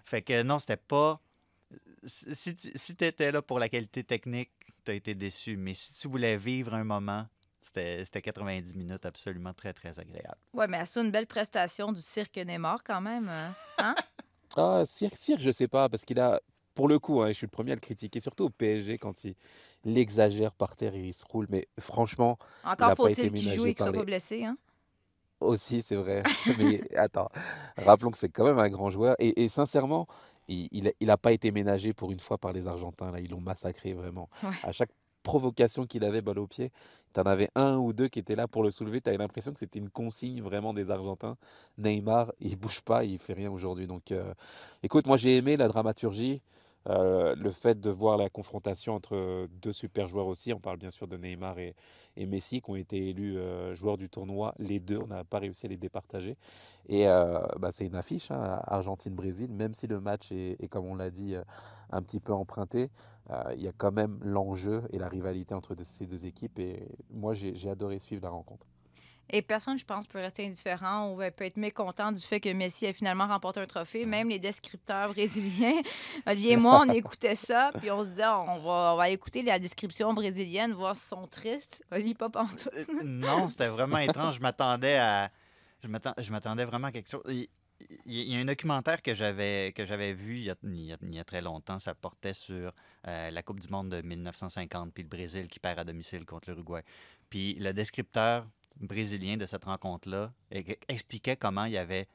Fait 0.03 0.21
que 0.21 0.41
non, 0.43 0.59
c'était 0.59 0.77
pas. 0.77 1.19
Si 2.03 2.55
tu 2.55 2.71
si 2.75 2.91
étais 2.93 3.31
là 3.31 3.41
pour 3.41 3.59
la 3.59 3.69
qualité 3.69 4.03
technique, 4.03 4.51
tu 4.85 4.91
as 4.91 4.93
été 4.95 5.13
déçu. 5.15 5.57
Mais 5.57 5.73
si 5.73 5.93
tu 5.93 6.07
voulais 6.07 6.37
vivre 6.37 6.73
un 6.73 6.83
moment, 6.85 7.27
c'était 7.61 8.03
c'était 8.05 8.21
90 8.21 8.73
minutes 8.75 9.05
absolument 9.05 9.53
très, 9.53 9.73
très 9.73 9.99
agréable. 9.99 10.37
Ouais, 10.53 10.67
mais 10.67 10.85
c'est 10.85 11.01
une 11.01 11.11
belle 11.11 11.27
prestation 11.27 11.91
du 11.91 12.01
cirque 12.01 12.37
Neymar 12.37 12.83
quand 12.83 13.01
même. 13.01 13.27
euh, 13.29 13.49
Hein? 13.79 13.95
Ah, 14.55 14.83
Cirque, 14.85 15.17
Cirque, 15.17 15.41
je 15.41 15.51
sais 15.51 15.67
pas, 15.67 15.89
parce 15.89 16.05
qu'il 16.05 16.19
a, 16.19 16.39
pour 16.77 16.87
le 16.87 16.99
coup, 16.99 17.21
hein, 17.21 17.29
je 17.29 17.33
suis 17.33 17.47
le 17.47 17.51
premier 17.51 17.71
à 17.73 17.75
le 17.75 17.81
critiquer, 17.81 18.19
surtout 18.21 18.45
au 18.45 18.49
PSG 18.51 18.97
quand 18.99 19.23
il, 19.25 19.35
il 19.85 19.97
exagère 19.97 20.53
par 20.53 20.75
terre 20.77 20.95
et 20.95 21.01
il 21.09 21.13
se 21.13 21.25
roule. 21.25 21.47
Mais 21.49 21.67
franchement, 21.79 22.37
Encore 22.63 22.95
faut-il 22.95 23.31
qu'il 23.33 23.49
joue 23.51 23.65
et 23.65 23.73
qu'il 23.73 23.83
soit 23.83 23.91
pas 23.91 23.99
les- 23.99 24.05
blessé. 24.05 24.45
Hein? 24.45 24.57
aussi, 25.39 25.81
c'est 25.81 25.95
vrai. 25.95 26.23
Mais 26.57 26.81
attends, 26.95 27.29
rappelons 27.77 28.11
que 28.11 28.17
c'est 28.17 28.29
quand 28.29 28.45
même 28.45 28.59
un 28.59 28.69
grand 28.69 28.89
joueur. 28.89 29.15
Et, 29.19 29.43
et 29.43 29.49
sincèrement, 29.49 30.07
il, 30.47 30.67
il, 30.71 30.87
a- 30.87 30.91
il 30.99 31.09
a 31.09 31.17
pas 31.17 31.31
été 31.31 31.51
ménagé 31.51 31.93
pour 31.93 32.11
une 32.11 32.19
fois 32.19 32.37
par 32.37 32.53
les 32.53 32.67
Argentins. 32.67 33.11
Là, 33.11 33.19
ils 33.19 33.29
l'ont 33.29 33.41
massacré 33.41 33.93
vraiment. 33.93 34.29
Ouais. 34.43 34.49
À 34.63 34.71
chaque 34.71 34.91
provocation 35.23 35.85
qu'il 35.85 36.03
avait 36.05 36.21
balle 36.21 36.39
au 36.39 36.47
pied, 36.47 36.71
tu 37.13 37.19
en 37.19 37.23
avais 37.23 37.49
un 37.55 37.77
ou 37.77 37.93
deux 37.93 38.07
qui 38.07 38.19
étaient 38.19 38.35
là 38.35 38.47
pour 38.47 38.63
le 38.63 38.71
soulever. 38.71 39.01
Tu 39.01 39.09
avais 39.09 39.17
l'impression 39.17 39.51
que 39.53 39.59
c'était 39.59 39.79
une 39.79 39.89
consigne 39.89 40.41
vraiment 40.41 40.73
des 40.73 40.89
Argentins. 40.91 41.37
Neymar, 41.77 42.31
il 42.39 42.55
bouge 42.57 42.81
pas, 42.81 43.03
il 43.03 43.19
fait 43.19 43.33
rien 43.33 43.51
aujourd'hui. 43.51 43.87
Donc, 43.87 44.11
euh, 44.11 44.33
écoute, 44.83 45.05
moi 45.07 45.17
j'ai 45.17 45.37
aimé 45.37 45.57
la 45.57 45.67
dramaturgie. 45.67 46.41
Euh, 46.89 47.35
le 47.35 47.51
fait 47.51 47.79
de 47.79 47.89
voir 47.89 48.17
la 48.17 48.29
confrontation 48.29 48.95
entre 48.95 49.47
deux 49.61 49.73
super 49.73 50.07
joueurs 50.07 50.27
aussi, 50.27 50.53
on 50.53 50.59
parle 50.59 50.77
bien 50.77 50.89
sûr 50.89 51.07
de 51.07 51.17
Neymar 51.17 51.59
et, 51.59 51.75
Messi 52.15 52.61
qui 52.61 52.71
ont 52.71 52.75
été 52.75 53.09
élus 53.09 53.37
euh, 53.37 53.75
joueurs 53.75 53.97
du 53.97 54.09
tournoi, 54.09 54.55
les 54.57 54.79
deux, 54.79 54.97
on 55.03 55.07
n'a 55.07 55.23
pas 55.23 55.37
réussi 55.39 55.67
à 55.67 55.69
les 55.69 55.77
départager. 55.77 56.35
Et 56.89 57.07
euh, 57.07 57.39
bah, 57.59 57.71
c'est 57.71 57.85
une 57.85 57.95
affiche, 57.95 58.31
hein, 58.31 58.59
Argentine-Brésil, 58.65 59.51
même 59.51 59.73
si 59.73 59.85
le 59.85 59.99
match 59.99 60.31
est, 60.31 60.67
comme 60.69 60.85
on 60.85 60.95
l'a 60.95 61.11
dit, 61.11 61.35
un 61.91 62.01
petit 62.01 62.19
peu 62.19 62.33
emprunté, 62.33 62.89
il 63.55 63.61
y 63.61 63.67
a 63.67 63.73
quand 63.77 63.91
même 63.91 64.17
l'enjeu 64.21 64.83
et 64.93 64.97
la 64.97 65.09
rivalité 65.09 65.53
entre 65.53 65.75
ces 65.83 66.05
deux 66.05 66.25
équipes. 66.25 66.57
Et 66.59 66.87
moi, 67.11 67.33
j'ai 67.33 67.69
adoré 67.69 67.99
suivre 67.99 68.23
la 68.23 68.29
rencontre. 68.29 68.65
Et 69.29 69.41
personne, 69.41 69.77
je 69.77 69.85
pense, 69.85 70.07
peut 70.07 70.19
rester 70.19 70.45
indifférent 70.45 71.09
ou 71.11 71.21
euh, 71.21 71.31
peut 71.31 71.43
être 71.45 71.57
mécontent 71.57 72.11
du 72.11 72.21
fait 72.21 72.39
que 72.39 72.49
Messi 72.53 72.85
ait 72.85 72.93
finalement 72.93 73.27
remporté 73.27 73.59
un 73.59 73.65
trophée. 73.65 74.05
Même 74.05 74.29
les 74.29 74.39
descripteurs 74.39 75.09
brésiliens. 75.09 75.81
Olivier 76.25 76.53
et 76.53 76.57
moi, 76.57 76.83
on 76.87 76.91
écoutait 76.91 77.35
ça, 77.35 77.71
puis 77.77 77.91
on 77.91 78.03
se 78.03 78.09
disait, 78.09 78.25
on 78.25 78.57
va, 78.59 78.93
on 78.93 78.95
va 78.97 79.09
écouter 79.09 79.41
la 79.41 79.59
description 79.59 80.13
brésilienne, 80.13 80.73
voir 80.73 80.95
s'ils 80.95 81.09
sont 81.09 81.27
tristes. 81.27 81.83
Oli, 81.91 82.13
pas 82.13 82.29
pantoute. 82.29 82.69
Euh, 82.73 82.85
non, 83.03 83.49
c'était 83.49 83.67
vraiment 83.67 83.97
étrange. 83.97 84.35
Je 84.35 84.41
m'attendais 84.41 84.95
à. 84.97 85.29
Je 85.83 85.87
m'attend- 85.87 86.13
je 86.17 86.31
m'attendais 86.31 86.65
vraiment 86.65 86.87
à 86.87 86.91
quelque 86.91 87.09
chose. 87.09 87.21
Il, 87.27 87.47
y 88.05 88.35
a 88.35 88.39
un 88.39 88.45
documentaire 88.45 89.03
que 89.03 89.13
j'avais 89.13 89.71
que 89.73 89.85
j'avais 89.85 90.11
vu 90.13 90.39
y 90.39 90.49
a- 90.49 90.55
il 90.63 91.13
y 91.15 91.19
a 91.19 91.23
très 91.23 91.41
longtemps. 91.41 91.77
Ça 91.77 91.93
portait 91.93 92.33
sur 92.33 92.71
euh, 93.07 93.29
la 93.29 93.43
Coupe 93.43 93.59
du 93.59 93.67
Monde 93.67 93.89
de 93.89 94.01
1950, 94.01 94.91
puis 94.93 95.03
le 95.03 95.09
Brésil 95.09 95.47
qui 95.47 95.59
perd 95.59 95.77
à 95.79 95.83
domicile 95.83 96.25
contre 96.25 96.49
l'Uruguay. 96.49 96.81
Puis 97.29 97.53
le 97.59 97.73
descripteur 97.73 98.47
brésilien 98.79 99.37
de 99.37 99.45
cette 99.45 99.65
rencontre-là 99.65 100.33
expliquait 100.87 101.35
comment 101.37 101.65
il 101.65 101.73
y 101.73 101.77
avait, 101.77 102.07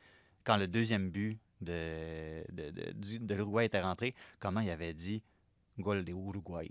quand 0.44 0.57
le 0.57 0.66
deuxième 0.66 1.11
but 1.11 1.38
de, 1.61 2.44
de, 2.53 3.18
de 3.18 3.35
l'Uruguay 3.35 3.66
était 3.66 3.81
rentré, 3.81 4.14
comment 4.40 4.61
il 4.61 4.70
avait 4.70 4.94
dit 4.94 5.22
Gol 5.79 6.05
de 6.05 6.12
Uruguay 6.12 6.70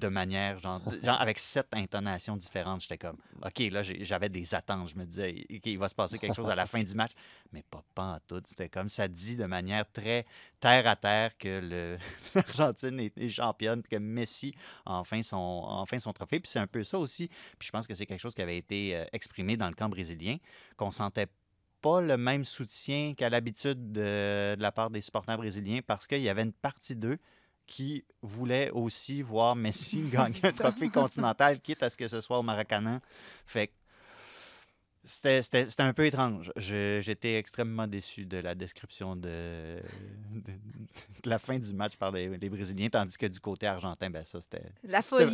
de 0.00 0.08
manière, 0.08 0.58
genre, 0.58 0.80
avec 1.06 1.38
sept 1.38 1.68
intonations 1.72 2.36
différentes. 2.36 2.82
J'étais 2.82 2.98
comme, 2.98 3.18
OK, 3.44 3.58
là, 3.70 3.82
j'avais 3.82 4.28
des 4.28 4.54
attentes. 4.54 4.88
Je 4.88 4.96
me 4.96 5.04
disais, 5.04 5.46
OK, 5.50 5.66
il 5.66 5.78
va 5.78 5.88
se 5.88 5.94
passer 5.94 6.18
quelque 6.18 6.34
chose 6.34 6.50
à 6.50 6.54
la 6.54 6.66
fin 6.66 6.82
du 6.82 6.94
match. 6.94 7.12
Mais 7.52 7.62
pas, 7.62 7.82
pas 7.94 8.14
en 8.14 8.18
tout. 8.26 8.42
C'était 8.44 8.68
comme 8.68 8.88
ça 8.88 9.08
dit 9.08 9.36
de 9.36 9.44
manière 9.44 9.90
très 9.90 10.26
terre 10.60 10.86
à 10.86 10.96
terre 10.96 11.36
que 11.38 11.96
l'Argentine 12.34 13.00
est, 13.00 13.16
est 13.16 13.28
championne, 13.28 13.82
que 13.82 13.96
Messi 13.96 14.54
a 14.84 14.94
enfin 14.94 15.22
son, 15.22 15.36
enfin 15.36 15.98
son 15.98 16.12
trophée. 16.12 16.40
Puis 16.40 16.50
c'est 16.50 16.58
un 16.58 16.66
peu 16.66 16.84
ça 16.84 16.98
aussi. 16.98 17.28
Puis 17.58 17.66
je 17.66 17.70
pense 17.70 17.86
que 17.86 17.94
c'est 17.94 18.06
quelque 18.06 18.20
chose 18.20 18.34
qui 18.34 18.42
avait 18.42 18.58
été 18.58 18.96
euh, 18.96 19.04
exprimé 19.12 19.56
dans 19.56 19.68
le 19.68 19.74
camp 19.74 19.88
brésilien, 19.88 20.36
qu'on 20.76 20.90
sentait 20.90 21.28
pas 21.80 22.00
le 22.00 22.16
même 22.16 22.44
soutien 22.44 23.14
qu'à 23.14 23.30
l'habitude 23.30 23.92
de, 23.92 24.54
de 24.56 24.62
la 24.62 24.72
part 24.72 24.90
des 24.90 25.00
supporters 25.00 25.36
brésiliens 25.36 25.80
parce 25.86 26.06
qu'il 26.06 26.20
y 26.20 26.28
avait 26.28 26.42
une 26.42 26.52
partie 26.52 26.96
d'eux 26.96 27.18
qui 27.68 28.04
voulait 28.22 28.70
aussi 28.70 29.22
voir 29.22 29.54
Messi 29.54 30.00
gagner 30.12 30.40
un 30.42 30.52
trophée 30.52 30.88
continental, 30.88 31.60
quitte 31.60 31.84
à 31.84 31.90
ce 31.90 31.96
que 31.96 32.08
ce 32.08 32.20
soit 32.20 32.40
au 32.40 32.42
Maracanã. 32.42 33.00
Fait 33.46 33.68
que 33.68 33.72
c'était- 35.08 35.82
un 35.82 35.92
peu 35.92 36.06
étrange. 36.06 36.52
J'étais 36.56 37.36
extrêmement 37.38 37.86
déçu 37.86 38.26
de 38.26 38.38
la 38.38 38.54
description 38.54 39.16
de, 39.16 39.28
de- 40.32 40.52
de 41.24 41.30
la 41.30 41.38
fin 41.38 41.58
du 41.58 41.72
match 41.72 41.96
par 41.96 42.12
les, 42.12 42.28
les 42.36 42.48
Brésiliens, 42.48 42.88
tandis 42.88 43.16
que 43.16 43.26
du 43.26 43.40
côté 43.40 43.66
argentin, 43.66 44.10
ben 44.10 44.24
ça, 44.24 44.40
c'était 44.40 44.62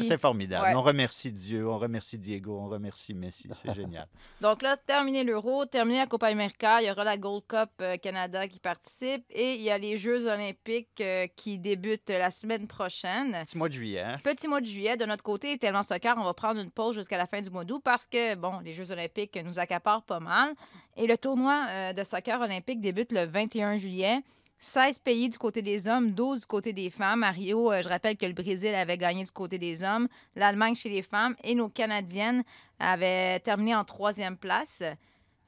c'était 0.03 0.19
formidable. 0.19 0.67
Ouais. 0.69 0.75
On 0.75 0.83
remercie 0.83 1.33
Dieu, 1.33 1.69
on 1.69 1.79
remercie 1.79 2.19
Diego, 2.19 2.59
on 2.59 2.69
remercie 2.69 3.15
Messi. 3.15 3.49
C'est 3.53 3.75
génial. 3.75 4.07
Donc 4.41 4.63
là, 4.63 4.77
terminé 4.77 5.25
l'Euro, 5.25 5.65
terminé 5.67 5.99
la 5.99 6.07
Copa 6.07 6.29
América, 6.29 6.81
il 6.81 6.87
y 6.87 6.91
aura 6.91 7.05
la 7.05 7.17
Gold 7.19 7.45
Cup 7.49 7.71
euh, 7.81 7.97
Canada 7.97 8.47
qui 8.49 8.61
participe 8.61 9.25
et 9.31 9.55
il 9.55 9.63
y 9.63 9.71
a 9.71 9.79
les 9.79 9.99
Jeux 9.99 10.27
olympiques 10.29 11.01
euh, 11.01 11.27
qui 11.37 11.59
débutent 11.59 12.11
la 12.11 12.31
semaine 12.31 12.67
prochaine. 12.67 13.33
Petit 13.45 13.59
mois 13.59 13.69
de 13.69 13.75
juillet, 13.75 14.01
hein? 14.01 14.19
Petit 14.23 14.49
mois 14.49 14.61
de 14.61 14.67
juillet, 14.67 14.97
de 14.97 15.05
notre 15.05 15.23
côté, 15.23 15.59
tellement 15.59 15.83
soccer, 15.83 16.15
on 16.19 16.25
va 16.25 16.35
prendre 16.35 16.61
une 16.61 16.71
pause 16.71 16.95
jusqu'à 16.95 17.17
la 17.17 17.27
fin 17.27 17.41
du 17.43 17.51
mois 17.51 17.65
d'août 17.65 17.81
parce 17.85 18.07
que, 18.07 18.35
bon, 18.35 18.61
les 18.61 18.73
Jeux 18.75 18.91
olympiques 18.91 19.39
nous 19.45 19.59
accaparent 19.65 20.03
pas 20.03 20.21
mal. 20.21 20.55
Et 20.97 21.07
le 21.07 21.17
tournoi 21.19 21.67
euh, 21.69 21.93
de 21.93 22.05
soccer 22.05 22.41
olympique 22.41 22.81
débute 22.81 23.11
le 23.13 23.25
21 23.25 23.79
juillet. 23.79 24.21
16 24.59 25.01
pays 25.01 25.29
du 25.29 25.37
côté 25.37 25.61
des 25.61 25.89
hommes, 25.89 26.13
12 26.13 26.41
du 26.41 26.47
côté 26.47 26.73
des 26.73 26.89
femmes. 26.89 27.23
À 27.23 27.31
Rio, 27.33 27.71
euh, 27.73 27.83
je 27.83 27.89
rappelle 27.89 28.17
que 28.17 28.25
le 28.25 28.33
Brésil 28.33 28.75
avait 28.75 28.97
gagné 28.97 29.25
du 29.25 29.31
côté 29.31 29.59
des 29.59 29.83
hommes, 29.83 30.09
l'Allemagne 30.37 30.75
chez 30.75 30.89
les 30.89 31.03
femmes 31.03 31.35
et 31.43 31.55
nos 31.55 31.69
Canadiennes 31.69 32.45
avaient 32.79 33.41
terminé 33.41 33.75
en 33.75 33.85
troisième 33.85 34.37
place. 34.39 34.83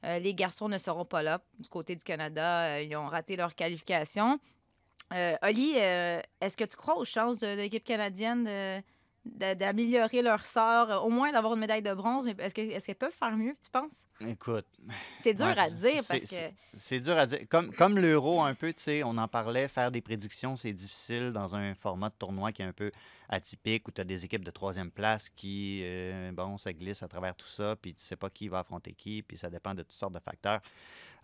Euh, 0.05 0.19
les 0.19 0.33
garçons 0.35 0.67
ne 0.69 0.77
seront 0.77 1.05
pas 1.05 1.23
là 1.23 1.41
du 1.59 1.67
côté 1.69 1.95
du 1.95 2.03
Canada. 2.03 2.81
Ils 2.81 2.95
ont 2.95 3.07
raté 3.07 3.35
leur 3.35 3.55
qualification. 3.55 4.39
Euh, 5.13 5.35
Oli, 5.41 5.71
est-ce 5.71 6.57
que 6.57 6.65
tu 6.65 6.75
crois 6.75 6.97
aux 6.97 7.05
chances 7.05 7.37
de, 7.39 7.47
de 7.47 7.61
l'équipe 7.61 7.83
canadienne 7.85 8.43
de- 8.43 8.81
d'améliorer 9.35 10.21
leur 10.21 10.45
sort, 10.45 11.05
au 11.05 11.09
moins 11.09 11.31
d'avoir 11.31 11.53
une 11.53 11.59
médaille 11.59 11.81
de 11.81 11.93
bronze, 11.93 12.25
mais 12.25 12.35
est-ce 12.39 12.53
que- 12.53 12.61
est-ce 12.61 12.85
qu'elles 12.85 12.95
peuvent 12.95 13.11
faire 13.17 13.35
mieux, 13.35 13.55
tu 13.63 13.69
penses? 13.69 14.03
Écoute, 14.21 14.65
C'est 15.19 15.33
dur 15.33 15.45
Ouais, 15.45 15.57
à 15.59 15.69
dire 15.69 16.01
parce 16.07 16.21
que. 16.21 16.25
c'est- 16.27 16.53
C'est 16.75 16.99
dur 16.99 17.17
à 17.17 17.25
dire. 17.25 17.39
Comme, 17.49 17.73
comme 17.73 17.97
l'euro, 17.97 18.41
un 18.41 18.53
peu, 18.53 18.71
tu 18.71 18.81
sais, 18.81 19.03
on 19.03 19.17
en 19.17 19.27
parlait, 19.27 19.67
faire 19.67 19.89
des 19.91 20.01
prédictions, 20.01 20.55
c'est 20.55 20.73
difficile 20.73 21.31
dans 21.31 21.55
un 21.55 21.73
format 21.73 22.09
de 22.09 22.15
tournoi 22.19 22.51
qui 22.51 22.61
est 22.61 22.65
un 22.65 22.73
peu 22.73 22.91
atypique, 23.29 23.87
où 23.87 23.91
tu 23.91 23.99
as 24.01 24.03
des 24.03 24.25
équipes 24.25 24.45
de 24.45 24.51
troisième 24.51 24.91
place 24.91 25.27
qui, 25.29 25.81
euh, 25.83 26.31
bon, 26.33 26.57
ça 26.57 26.73
glisse 26.73 27.01
à 27.03 27.07
travers 27.07 27.35
tout 27.35 27.47
ça, 27.47 27.75
puis 27.75 27.93
tu 27.95 28.03
sais 28.03 28.15
pas 28.15 28.29
qui 28.29 28.47
va 28.47 28.59
affronter 28.59 28.93
qui, 28.93 29.23
puis 29.23 29.37
ça 29.37 29.49
dépend 29.49 29.73
de 29.73 29.81
toutes 29.81 29.93
sortes 29.93 30.13
de 30.13 30.19
facteurs. 30.19 30.61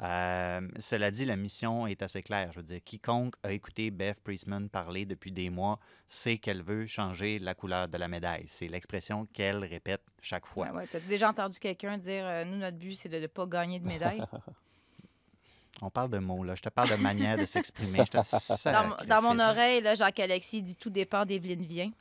Euh, 0.02 0.62
cela 0.80 1.12
dit, 1.12 1.24
la 1.26 1.36
mission 1.36 1.88
est 1.88 2.02
assez 2.02 2.22
claire. 2.24 2.52
Je 2.52 2.58
veux 2.60 2.64
dire, 2.66 2.80
quiconque 2.84 3.36
a 3.44 3.52
écouté 3.52 3.92
Beth 3.92 4.20
Priestman 4.24 4.68
parler 4.70 5.06
depuis 5.06 5.32
des 5.32 5.50
mois 5.50 5.80
sait 6.08 6.38
qu'elle 6.38 6.62
veut 6.64 6.88
changer 6.88 7.40
la 7.40 7.54
couleur 7.54 7.88
de 7.88 7.98
la 7.98 8.08
médaille. 8.08 8.46
C'est 8.48 8.68
l'expression 8.68 9.26
qu'elle 9.34 9.64
répète 9.64 10.02
chaque 10.22 10.46
fois. 10.46 10.68
Ouais, 10.68 10.72
ouais. 10.78 10.88
T'as 10.92 11.00
déjà 11.00 11.30
entendu 11.30 11.60
quelqu'un 11.60 11.98
dire 11.98 12.26
euh, 12.26 12.44
nous, 12.46 12.58
notre 12.58 12.78
but, 12.78 12.96
c'est 12.96 13.10
de 13.10 13.20
ne 13.20 13.28
pas 13.28 13.46
gagner 13.46 13.80
de 13.80 13.86
médaille? 13.88 14.22
On 15.82 15.90
parle 15.90 16.10
de 16.12 16.20
mots, 16.20 16.44
là. 16.44 16.56
Je 16.56 16.62
te 16.62 16.70
parle 16.70 16.90
de 16.92 16.96
manière 16.96 17.38
de 17.38 17.46
s'exprimer. 17.46 18.04
Dans, 18.14 18.88
mon- 18.88 19.06
dans 19.08 19.22
mon 19.22 19.40
oreille, 19.40 19.82
là, 19.82 19.96
Jacques-Alexis 19.96 20.62
dit 20.62 20.76
tout 20.76 20.90
dépend 20.92 21.26
d'Evelyne 21.26 21.66
Vient. 21.66 21.92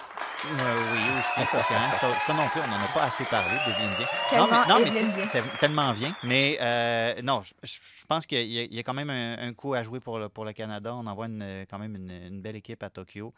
Euh, 0.45 0.93
oui, 0.93 1.01
aussi, 1.21 1.41
parce 1.53 1.67
que 1.69 1.75
hein, 1.75 1.91
ça, 1.99 2.19
ça 2.19 2.35
non 2.35 2.49
plus, 2.49 2.61
on 2.61 2.67
n'en 2.69 2.85
a 2.85 2.89
pas 2.89 3.05
assez 3.05 3.25
parlé 3.25 3.55
d'Evelyne 3.65 3.95
Vien. 3.97 4.07
Tellement 4.29 4.47
non, 4.47 4.81
mais, 4.81 4.91
non, 5.01 5.25
mais 5.35 5.43
tellement 5.61 5.93
bien. 5.93 6.17
Mais 6.25 6.59
euh, 6.61 7.23
non, 7.23 7.43
je, 7.63 8.07
pense 8.09 8.27
qu'il 8.27 8.41
y, 8.47 8.75
y 8.75 8.79
a 8.79 8.83
quand 8.83 8.95
même 8.95 9.11
un, 9.11 9.39
un 9.39 9.53
coup 9.55 9.75
à 9.75 9.83
jouer 9.85 10.01
pour 10.01 10.19
le, 10.19 10.29
pour 10.29 10.45
le 10.45 10.53
Canada. 10.53 10.95
On 10.97 11.07
envoie 11.07 11.27
une- 11.27 11.65
quand 11.71 11.79
même 11.79 11.95
une, 11.95 12.11
une 12.11 12.41
belle 12.43 12.57
équipe 12.57 12.83
à 12.83 12.91
Tokyo. 12.91 13.33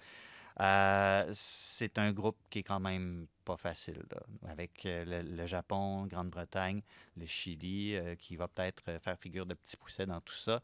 Euh, 0.61 1.29
c'est 1.33 1.99
un 1.99 2.13
groupe 2.13 2.39
qui 2.49 2.61
est 2.61 2.63
quand 2.63 2.81
même 2.81 3.27
pas 3.45 3.57
facile, 3.57 4.01
là, 4.11 4.21
avec 4.51 4.83
le, 4.85 5.21
le 5.23 5.47
Japon, 5.47 6.07
Grande-Bretagne, 6.07 6.81
le 7.19 7.27
Chili, 7.27 7.97
euh, 7.97 8.15
qui 8.15 8.37
va 8.37 8.49
peut-être 8.49 8.83
faire 9.03 9.19
figure 9.19 9.45
de 9.47 9.55
petit 9.55 9.77
pousset 9.77 10.07
dans 10.07 10.21
tout 10.21 10.33
ça. 10.35 10.61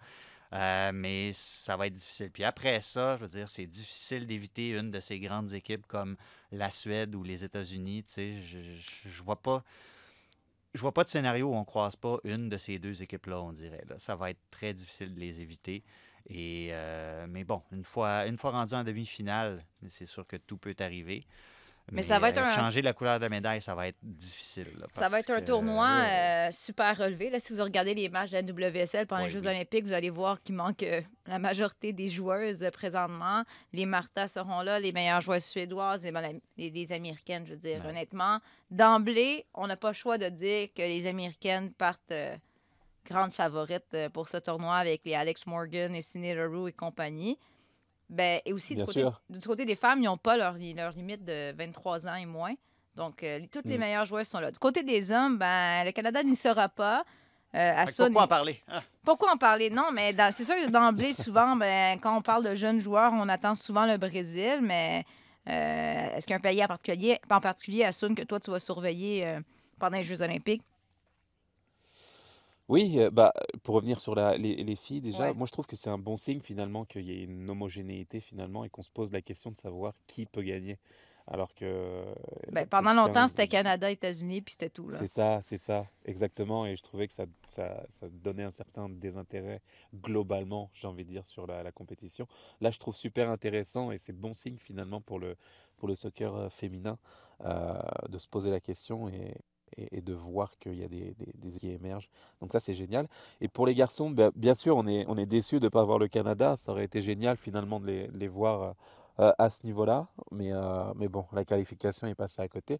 Euh, 0.52 0.90
mais 0.92 1.32
ça 1.32 1.76
va 1.76 1.86
être 1.86 1.94
difficile. 1.94 2.30
Puis 2.30 2.44
après 2.44 2.80
ça, 2.80 3.16
je 3.16 3.22
veux 3.22 3.28
dire, 3.28 3.48
c'est 3.48 3.66
difficile 3.66 4.26
d'éviter 4.26 4.70
une 4.70 4.90
de 4.90 5.00
ces 5.00 5.20
grandes 5.20 5.52
équipes 5.52 5.86
comme 5.86 6.16
la 6.50 6.70
Suède 6.70 7.14
ou 7.14 7.22
les 7.22 7.44
États-Unis. 7.44 8.04
Tu 8.04 8.12
sais, 8.12 8.42
je, 8.42 8.58
je, 9.08 9.22
vois 9.22 9.40
pas. 9.40 9.62
Je 10.74 10.80
vois 10.80 10.92
pas 10.92 11.04
de 11.04 11.08
scénario 11.08 11.48
où 11.48 11.54
on 11.54 11.64
croise 11.64 11.96
pas 11.96 12.18
une 12.24 12.48
de 12.48 12.58
ces 12.58 12.78
deux 12.78 13.02
équipes-là, 13.02 13.40
on 13.40 13.52
dirait. 13.52 13.84
Ça 13.98 14.16
va 14.16 14.30
être 14.30 14.40
très 14.50 14.74
difficile 14.74 15.14
de 15.14 15.20
les 15.20 15.40
éviter. 15.40 15.84
Et, 16.28 16.68
euh, 16.72 17.26
mais 17.28 17.44
bon, 17.44 17.62
une 17.72 17.84
fois, 17.84 18.26
une 18.26 18.38
fois 18.38 18.50
rendu 18.50 18.74
en 18.74 18.84
demi-finale, 18.84 19.64
c'est 19.88 20.06
sûr 20.06 20.26
que 20.26 20.36
tout 20.36 20.58
peut 20.58 20.76
arriver. 20.80 21.26
Mais 21.92 22.02
ça 22.02 22.18
va 22.18 22.28
être 22.30 22.38
euh, 22.38 22.44
un- 22.44 22.54
Changer 22.54 22.82
la 22.82 22.92
couleur 22.92 23.18
de 23.18 23.24
la 23.24 23.28
médaille, 23.28 23.60
ça 23.60 23.74
va 23.74 23.88
être 23.88 23.96
difficile. 24.02 24.66
là, 24.78 24.86
Ça 24.94 25.08
va 25.08 25.20
être 25.20 25.30
un 25.30 25.40
que, 25.40 25.46
tournoi 25.46 25.88
euh, 25.88 26.48
euh, 26.48 26.52
super 26.52 26.96
relevé. 26.96 27.30
Là, 27.30 27.40
si 27.40 27.52
vous 27.52 27.62
regardez 27.62 27.94
les 27.94 28.08
matchs 28.08 28.30
de 28.30 28.36
la 28.36 28.68
WSL 28.70 29.06
pendant 29.06 29.24
les 29.24 29.30
Jeux 29.30 29.40
oui. 29.40 29.48
olympiques, 29.48 29.84
vous 29.84 29.92
allez 29.92 30.10
voir 30.10 30.40
qu'il 30.42 30.54
manque 30.54 30.82
euh, 30.82 31.00
la 31.26 31.38
majorité 31.38 31.92
des 31.92 32.08
joueuses 32.08 32.62
euh, 32.62 32.70
présentement. 32.70 33.42
Les 33.72 33.86
Marta 33.86 34.28
seront 34.28 34.60
là, 34.60 34.78
les 34.80 34.92
meilleures 34.92 35.20
joueuses 35.20 35.44
suédoises, 35.44 36.04
les, 36.56 36.70
les 36.70 36.92
Américaines, 36.92 37.44
je 37.46 37.52
veux 37.52 37.58
dire, 37.58 37.80
Ouais. 37.84 37.90
honnêtement. 37.90 38.38
D'emblée, 38.70 39.46
on 39.54 39.66
n'a 39.66 39.76
pas 39.76 39.88
le 39.88 39.94
choix 39.94 40.18
de 40.18 40.28
dire 40.28 40.68
que 40.74 40.82
les 40.82 41.06
Américaines 41.06 41.72
partent 41.72 42.12
grandes 43.08 43.32
favorites 43.32 43.96
pour 44.12 44.28
ce 44.28 44.36
tournoi 44.36 44.76
avec 44.76 45.02
les 45.04 45.14
Alex 45.14 45.46
Morgan 45.46 45.94
et 45.94 46.02
Cindy 46.02 46.32
Leroux 46.34 46.68
et 46.68 46.72
compagnie. 46.72 47.38
Ben, 48.10 48.40
et 48.44 48.52
aussi, 48.52 48.74
du 48.74 48.84
côté, 48.84 49.04
du 49.30 49.46
côté 49.46 49.64
des 49.64 49.76
femmes, 49.76 50.00
ils 50.00 50.04
n'ont 50.06 50.16
pas 50.18 50.36
leur, 50.36 50.54
leur 50.76 50.92
limite 50.92 51.24
de 51.24 51.52
23 51.56 52.06
ans 52.08 52.16
et 52.16 52.26
moins. 52.26 52.54
Donc, 52.96 53.22
euh, 53.22 53.38
toutes 53.52 53.66
les 53.66 53.76
Mm. 53.76 53.80
meilleures 53.80 54.04
joueuses 54.06 54.26
sont 54.26 54.40
là. 54.40 54.50
Du 54.50 54.58
côté 54.58 54.82
des 54.82 55.12
hommes, 55.12 55.38
ben, 55.38 55.84
le 55.84 55.92
Canada 55.92 56.22
n'y 56.22 56.34
sera 56.36 56.68
pas. 56.68 57.04
Euh, 57.54 57.72
que 57.72 57.78
Hassoun 57.80 58.06
pourquoi 58.06 58.24
en 58.24 58.26
parler? 58.28 58.60
Ah, 58.68 58.82
pourquoi 59.04 59.32
en 59.32 59.36
parler? 59.36 59.70
Non, 59.70 59.90
mais 59.92 60.12
dans- 60.12 60.32
c'est 60.32 60.44
sûr 60.44 60.56
que 60.56 60.68
d'emblée, 60.70 61.12
souvent, 61.14 61.54
ben, 61.56 61.98
quand 62.00 62.16
on 62.16 62.20
parle 62.22 62.44
de 62.44 62.54
jeunes 62.56 62.80
joueurs, 62.80 63.12
on 63.14 63.28
attend 63.28 63.54
souvent 63.54 63.86
le 63.86 63.96
Brésil, 63.96 64.58
mais 64.60 65.04
euh, 65.48 66.16
est-ce 66.16 66.26
qu'il 66.26 66.32
y 66.32 66.34
a 66.34 66.38
un 66.38 66.40
pays 66.40 66.62
en 66.64 66.66
particulier, 66.68 67.18
en 67.30 67.40
particulier 67.40 67.84
Hassoun, 67.84 68.14
que 68.16 68.22
toi, 68.22 68.40
tu 68.40 68.50
vas 68.50 68.58
surveiller 68.58 69.24
euh, 69.24 69.40
pendant 69.78 69.96
les 69.98 70.04
Jeux 70.04 70.20
olympiques? 70.20 70.62
Oui, 72.70 73.00
euh, 73.00 73.10
bah, 73.10 73.32
pour 73.64 73.74
revenir 73.74 74.00
sur 74.00 74.14
la, 74.14 74.36
les, 74.36 74.54
les 74.62 74.76
filles, 74.76 75.00
déjà, 75.00 75.24
Ouais. 75.24 75.34
moi 75.34 75.46
je 75.46 75.52
trouve 75.52 75.66
que 75.66 75.74
c'est 75.74 75.90
un 75.90 75.98
bon 75.98 76.16
signe 76.16 76.40
finalement 76.40 76.84
qu'il 76.84 77.02
y 77.02 77.10
ait 77.10 77.24
une 77.24 77.50
homogénéité 77.50 78.20
finalement 78.20 78.64
et 78.64 78.70
qu'on 78.70 78.82
se 78.82 78.90
pose 78.90 79.12
la 79.12 79.20
question 79.20 79.50
de 79.50 79.56
savoir 79.56 79.92
qui 80.06 80.24
peut 80.24 80.42
gagner. 80.42 80.78
Alors 81.26 81.52
que 81.54 81.64
euh, 81.64 82.14
Ben, 82.50 82.66
pendant 82.66 82.92
longtemps, 82.92 83.12
15 83.12 83.30
c'était 83.30 83.48
Canada, 83.48 83.90
États-Unis, 83.90 84.40
puis 84.40 84.52
c'était 84.52 84.70
tout. 84.70 84.88
Là. 84.88 84.98
C'est 84.98 85.06
ça, 85.08 85.40
c'est 85.42 85.58
ça, 85.58 85.86
exactement. 86.04 86.64
Et 86.64 86.76
je 86.76 86.82
trouvais 86.82 87.08
que 87.08 87.12
ça, 87.14 87.26
ça, 87.46 87.84
ça 87.88 88.08
donnait 88.08 88.44
un 88.44 88.50
certain 88.52 88.88
désintérêt 88.88 89.60
globalement, 89.94 90.70
j'ai 90.72 90.86
envie 90.88 91.04
de 91.04 91.10
dire, 91.10 91.26
sur 91.26 91.46
la, 91.46 91.62
la 91.62 91.72
compétition. 91.72 92.26
Là, 92.60 92.70
je 92.70 92.78
trouve 92.78 92.96
super 92.96 93.30
intéressant 93.30 93.90
et 93.92 93.98
c'est 93.98 94.12
bon 94.12 94.32
signe 94.32 94.58
finalement 94.58 95.00
pour 95.00 95.18
le, 95.18 95.36
pour 95.76 95.88
le 95.88 95.94
soccer 95.96 96.34
euh, 96.34 96.48
féminin 96.50 96.98
euh, 97.44 97.78
de 98.08 98.18
se 98.18 98.28
poser 98.28 98.50
la 98.50 98.60
question 98.60 99.08
et, 99.08 99.34
et, 99.76 99.98
et 99.98 100.00
de 100.00 100.14
voir 100.14 100.58
qu'il 100.58 100.74
y 100.78 100.84
a 100.84 100.88
des, 100.88 101.14
des, 101.18 101.32
des 101.34 101.58
qui 101.58 101.70
émergent. 101.70 102.10
Donc 102.40 102.52
ça, 102.52 102.60
c'est 102.60 102.74
génial. 102.74 103.08
Et 103.40 103.48
pour 103.48 103.66
les 103.66 103.74
garçons, 103.74 104.10
ben, 104.10 104.30
bien 104.36 104.54
sûr, 104.54 104.76
on 104.76 104.86
est, 104.86 105.04
on 105.08 105.16
est 105.16 105.26
déçus 105.26 105.60
de 105.60 105.64
ne 105.66 105.68
pas 105.70 105.84
voir 105.84 105.98
le 105.98 106.08
Canada. 106.08 106.56
Ça 106.56 106.72
aurait 106.72 106.84
été 106.84 107.02
génial 107.02 107.36
finalement 107.36 107.80
de 107.80 107.86
les, 107.86 108.08
de 108.08 108.18
les 108.18 108.28
voir. 108.28 108.62
euh, 109.20 109.32
à 109.38 109.50
ce 109.50 109.66
niveau-là, 109.66 110.08
mais, 110.30 110.50
euh, 110.52 110.92
mais 110.96 111.08
bon, 111.08 111.26
la 111.32 111.44
qualification 111.44 112.06
est 112.06 112.14
passée 112.14 112.40
à 112.42 112.48
côté. 112.48 112.78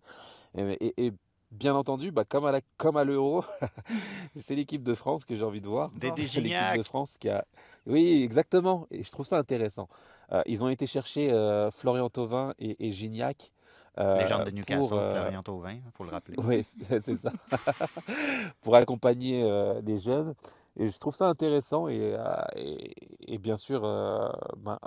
Et, 0.57 1.13
bien 1.51 1.75
entendu, 1.75 2.13
bah, 2.13 2.25
comme 2.25 2.47
à 2.47 2.53
la, 2.53 2.61
comme 2.77 2.97
à 2.97 3.05
l'Euro, 3.05 3.45
c'est 4.41 4.55
l'équipe 4.55 4.83
de 4.83 4.95
France 4.95 5.25
que 5.25 5.37
j'ai 5.37 5.45
envie 5.45 5.61
de 5.61 5.69
voir. 5.69 5.91
Dédé 5.91 6.27
C'est 6.27 6.41
l'équipe 6.41 6.73
de. 6.75 6.83
France 6.83 7.17
qui 7.19 7.29
a. 7.29 7.45
Oui, 7.87 8.23
exactement. 8.23 8.87
Et 8.91 9.03
je 9.03 9.11
trouve 9.11 9.27
ça 9.27 9.37
intéressant. 9.39 9.89
Euh, 10.33 10.43
ils 10.47 10.63
ont 10.65 10.69
été 10.69 10.87
chercher 10.87 11.31
euh, 11.33 11.71
Florian 11.71 12.09
Thauvin 12.09 12.55
et, 12.59 12.87
et 12.87 12.93
Gignac. 12.93 13.53
Euh, 13.99 14.21
Légende 14.23 14.45
de 14.45 14.51
Newcastle, 14.51 14.89
pour, 14.89 14.99
euh, 14.99 15.15
Florian 15.21 15.43
Thauvin, 15.43 15.73
il 15.73 15.83
faut 15.95 16.05
le 16.05 16.11
rappeler. 16.11 16.37
oui, 16.45 16.65
c'est 17.01 17.15
ça. 17.15 17.33
pour 18.61 18.75
accompagner 18.77 19.43
euh, 19.45 19.81
les 19.83 19.99
jeunes. 19.99 20.35
Et 20.77 20.89
je 20.89 20.99
trouve 20.99 21.15
ça 21.15 21.27
intéressant 21.29 21.89
et, 21.89 22.15
euh, 22.15 22.25
et, 22.57 22.95
et 23.35 23.39
bien 23.39 23.57
sûr 23.57 23.85
euh, 23.85 24.29
ben, 24.57 24.79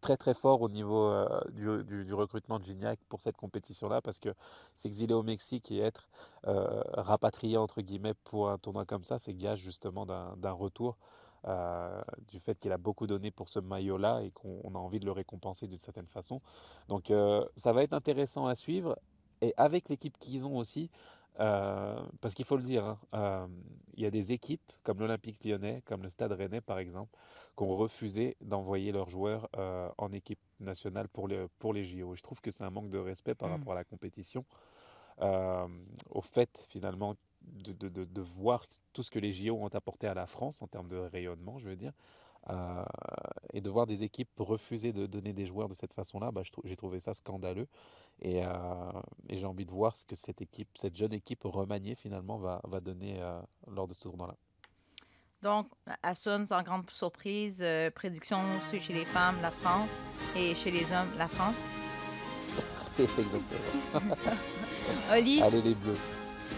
très 0.00 0.16
très 0.16 0.34
fort 0.34 0.62
au 0.62 0.68
niveau 0.68 1.04
euh, 1.06 1.28
du, 1.52 1.84
du- 1.84 2.04
du 2.04 2.14
recrutement 2.14 2.58
de 2.58 2.64
Gignac 2.64 2.98
pour 3.08 3.20
cette 3.20 3.36
compétition-là 3.36 4.00
parce 4.02 4.18
que 4.18 4.30
s'exiler 4.74 5.14
au 5.14 5.22
Mexique 5.22 5.70
et 5.70 5.78
être 5.80 6.08
euh, 6.48 6.82
rapatrié 6.94 7.56
entre 7.56 7.82
guillemets 7.82 8.14
pour 8.24 8.50
un 8.50 8.58
tournoi 8.58 8.84
comme 8.84 9.04
ça, 9.04 9.18
c'est 9.18 9.34
gage 9.34 9.60
justement 9.60 10.06
d'un 10.06 10.52
retour. 10.52 10.96
Euh, 11.46 12.02
du 12.28 12.38
fait 12.40 12.58
qu'il 12.58 12.72
a 12.72 12.78
beaucoup 12.78 13.06
donné 13.06 13.30
pour 13.30 13.48
ce 13.48 13.58
maillot-là 13.58 14.22
et 14.22 14.30
qu'on 14.30 14.60
on 14.64 14.74
a 14.74 14.78
envie 14.78 15.00
de 15.00 15.06
le 15.06 15.12
récompenser 15.12 15.66
d'une 15.66 15.78
certaine 15.78 16.06
façon. 16.06 16.40
Donc 16.88 17.10
euh, 17.10 17.44
ça 17.56 17.72
va 17.72 17.82
être 17.82 17.92
intéressant 17.94 18.46
à 18.46 18.54
suivre 18.54 18.98
et 19.40 19.52
avec 19.56 19.88
l'équipe 19.88 20.16
qu'ils 20.18 20.44
ont 20.44 20.56
aussi, 20.56 20.90
euh, 21.40 22.00
parce 22.20 22.34
qu'il 22.34 22.44
faut 22.44 22.56
le 22.56 22.62
dire, 22.62 22.96
hein, 23.12 23.48
il 23.94 24.02
y 24.02 24.06
a 24.06 24.10
des 24.10 24.32
équipes 24.32 24.72
comme 24.84 25.00
l'Olympique 25.00 25.44
lyonnais, 25.44 25.82
comme 25.84 26.02
le 26.02 26.10
Stade 26.10 26.32
rennais 26.32 26.60
par 26.60 26.78
exemple, 26.78 27.16
qui 27.56 27.64
ont 27.64 27.76
refusé 27.76 28.36
d'envoyer 28.40 28.92
leurs 28.92 29.10
joueurs 29.10 29.48
en 29.98 30.12
équipe 30.12 30.40
nationale 30.60 31.08
pour 31.08 31.26
les, 31.28 31.46
pour 31.58 31.72
les 31.74 31.84
JO. 31.84 32.14
Et 32.14 32.16
je 32.16 32.22
trouve 32.22 32.40
que 32.40 32.50
c'est 32.52 32.64
un 32.64 32.70
manque 32.70 32.90
de 32.90 32.98
respect 32.98 33.34
par 33.34 33.48
Mm. 33.48 33.50
rapport 33.50 33.72
à 33.72 33.76
la 33.76 33.84
compétition, 33.84 34.44
au 35.20 36.20
fait 36.22 36.50
finalement 36.68 37.16
de, 37.44 37.72
de- 37.72 37.88
de- 37.88 38.04
de 38.04 38.20
voir 38.20 38.64
tout 38.92 39.02
ce 39.02 39.10
que 39.10 39.18
les 39.18 39.32
JO 39.32 39.54
ont 39.56 39.68
apporté 39.68 40.06
à 40.06 40.14
la 40.14 40.26
France 40.26 40.62
en 40.62 40.66
termes 40.66 40.88
de 40.88 40.96
rayonnement, 40.96 41.58
je 41.58 41.68
veux 41.68 41.76
dire. 41.76 41.92
euh, 42.50 42.82
et 43.52 43.60
de 43.60 43.70
voir 43.70 43.86
des 43.86 44.02
équipes 44.02 44.28
refuser 44.38 44.92
de 44.92 45.06
donner 45.06 45.32
des 45.32 45.46
joueurs 45.46 45.68
de 45.68 45.74
cette 45.74 45.94
façon-là, 45.94 46.32
bah, 46.32 46.42
j'ai 46.64 46.76
trouvé 46.76 46.98
ça 46.98 47.14
scandaleux. 47.14 47.68
Et, 48.20 48.44
euh, 48.44 48.48
et 49.28 49.38
j'ai 49.38 49.46
envie 49.46 49.64
de 49.64 49.70
voir 49.70 49.94
ce 49.94 50.04
que 50.04 50.16
cette 50.16 50.40
équipe, 50.42 50.68
cette 50.76 50.96
jeune 50.96 51.12
équipe 51.12 51.42
remaniée 51.44 51.94
finalement 51.94 52.38
va, 52.38 52.60
va 52.64 52.80
donner 52.80 53.20
euh, 53.22 53.40
lors 53.68 53.86
de 53.86 53.94
ce 53.94 54.00
tournoi-là. 54.00 54.34
Donc, 55.42 55.68
Assun, 56.02 56.46
sans 56.46 56.62
grande 56.62 56.88
surprise, 56.90 57.64
prédiction 57.94 58.60
chez 58.60 58.80
chez 58.80 58.92
les 58.92 59.04
femmes, 59.04 59.40
la 59.40 59.50
France, 59.52 60.00
et 60.36 60.54
chez 60.54 60.70
les 60.72 60.84
hommes, 60.92 61.10
la 61.16 61.28
France. 61.28 61.56
Exactement. 62.98 64.14
Oli, 65.12 65.40
Allez 65.42 65.62
les 65.62 65.74
Bleus. 65.74 65.98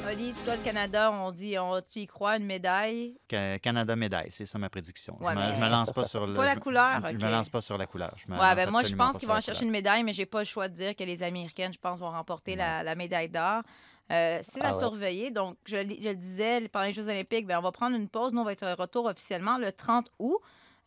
Oli, 0.03 0.35
toi, 0.45 0.57
le 0.57 0.63
Canada, 0.63 1.11
on 1.13 1.33
dit, 1.33 1.59
on, 1.59 1.81
tu 1.81 2.01
y 2.01 2.07
crois, 2.07 2.37
une 2.37 2.45
médaille? 2.45 3.17
Ca- 3.31 3.59
Canada 3.59 3.97
médaille, 3.97 4.31
c'est 4.31 4.45
ça 4.45 4.59
ma 4.59 4.69
prédiction. 4.69 5.17
Ouais, 5.21 5.33
je, 5.33 5.39
me, 5.39 5.47
mais- 5.47 5.53
je 5.55 5.59
me 5.61 5.69
lance 5.71 5.93
pas 5.93 6.05
sur 6.05 6.27
le. 6.27 6.35
Pas 6.35 6.45
la 6.45 6.55
je- 6.55 6.59
couleur, 6.61 7.01
Je 7.09 7.15
ok. 7.15 7.23
me 7.23 7.31
lance 7.31 7.49
pas 7.49 7.63
sur 7.63 7.79
la 7.79 7.87
couleur. 7.87 8.13
Je 8.17 8.27
me 8.31 8.39
Ouais, 8.39 8.45
lance 8.47 8.57
ben 8.57 8.71
moi, 8.71 8.81
je 8.83 8.87
absolument 8.87 9.05
pense 9.05 9.13
pas 9.15 9.19
qu'ils 9.19 9.27
sur 9.27 9.29
vont 9.29 9.35
la 9.37 9.41
chercher 9.41 9.59
couleur. 9.61 9.69
une 9.69 9.73
médaille, 9.73 10.03
mais 10.05 10.13
j'ai 10.13 10.27
pas 10.27 10.41
le 10.41 10.45
choix 10.45 10.69
de 10.69 10.75
dire 10.75 10.95
que 10.95 11.05
les 11.05 11.23
Américaines, 11.23 11.73
je 11.73 11.79
pense, 11.79 11.99
vont 11.99 12.11
remporter 12.11 12.55
la, 12.55 12.83
la 12.83 12.95
médaille 12.95 13.31
d'or. 13.31 13.63
Euh, 14.11 14.41
c'est 14.43 14.61
à 14.63 14.69
Ah 14.69 14.73
ouais. 14.73 14.79
surveiller. 14.79 15.31
Donc, 15.31 15.57
je, 15.65 15.77
le- 15.77 15.97
je 15.99 16.09
le 16.11 16.15
disais, 16.17 16.69
pendant 16.69 16.85
les 16.85 16.93
Jeux 16.93 17.09
olympiques, 17.09 17.47
ben, 17.47 17.59
on 17.59 17.63
va 17.63 17.73
prendre 17.73 17.97
une 17.97 18.09
pause. 18.09 18.33
Nous, 18.35 18.41
on 18.43 18.45
va 18.45 18.53
être 18.53 18.67
de 18.67 18.79
retour 18.79 19.07
officiellement 19.07 19.57
le 19.57 19.73
30 19.73 20.11
août. 20.19 20.39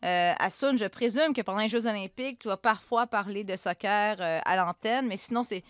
Euh, 0.04 0.32
Assun, 0.38 0.76
je 0.76 0.84
présume 0.84 1.32
que 1.34 1.40
pendant 1.42 1.58
les 1.58 1.68
Jeux 1.68 1.88
olympiques, 1.88 2.38
tu 2.38 2.46
vas 2.46 2.56
parfois 2.56 3.08
parler 3.08 3.42
de 3.42 3.56
soccer 3.56 4.16
euh, 4.20 4.38
à 4.44 4.56
l'antenne, 4.56 5.08
mais 5.08 5.16
sinon, 5.16 5.42
c'est 5.42 5.64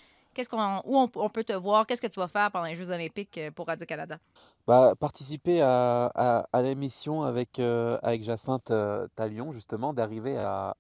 où 0.85 0.97
on, 0.97 1.29
peut 1.29 1.45
te 1.45 1.53
voir, 1.53 1.87
qu'est-ce 1.87 2.03
que 2.03 2.07
tu 2.07 2.21
vas 2.21 2.29
faire 2.29 2.51
pendant 2.51 2.67
les 2.67 2.77
Jeux 2.77 2.91
olympiques 2.91 3.39
euh, 3.39 3.51
pour 3.51 3.67
Radio-Canada? 3.67 4.19
Bah, 4.67 4.95
participer 4.99 5.61
à, 5.63 6.43
l'émission 6.63 7.23
avec, 7.23 7.59
euh, 7.59 7.99
Jacinthe 8.21 8.71
euh, 8.71 9.09
Talion, 9.17 9.53
justement, 9.53 9.93
d'arriver 9.93 10.37
à 10.39 10.75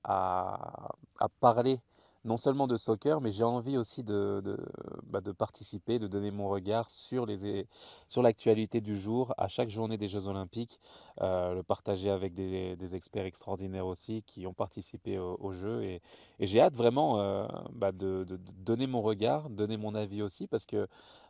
parler 1.41 1.81
non 2.29 2.37
seulement 2.37 2.67
de 2.67 2.77
soccer, 2.77 3.21
mais 3.21 3.33
j'ai 3.33 3.43
envie 3.43 3.77
aussi 3.79 4.05
de, 4.05 4.41
de, 4.45 4.57
bah, 5.05 5.21
participer, 5.37 5.99
de 5.99 6.07
donner 6.07 6.31
mon 6.31 6.49
regard 6.49 6.91
sur 6.91 7.27
les, 7.27 7.67
sur 8.07 8.23
l'actualité 8.23 8.81
du 8.81 8.97
jour, 8.99 9.35
à 9.39 9.49
chaque 9.49 9.71
journée 9.71 9.97
des 9.97 10.09
Jeux 10.09 10.29
Olympiques, 10.29 10.79
euh, 11.23 11.55
le 11.55 11.63
partager 11.63 12.11
avec 12.11 12.35
des, 12.35 12.95
experts 12.95 13.25
extraordinaires 13.25 13.87
aussi 13.87 14.23
qui 14.27 14.47
ont 14.47 14.53
participé 14.53 15.19
au, 15.19 15.37
au 15.41 15.53
jeu. 15.53 15.83
Et, 15.83 16.03
j'ai 16.39 16.61
hâte 16.61 16.75
vraiment 16.75 17.19
euh, 17.19 17.47
bah, 17.73 17.93
de, 17.93 18.25
donner 18.59 18.87
mon 18.87 19.01
regard, 19.01 19.49
donner 19.49 19.79
mon 19.79 19.95
avis 19.95 20.23
aussi, 20.23 20.47
parce 20.47 20.67
que 20.67 20.87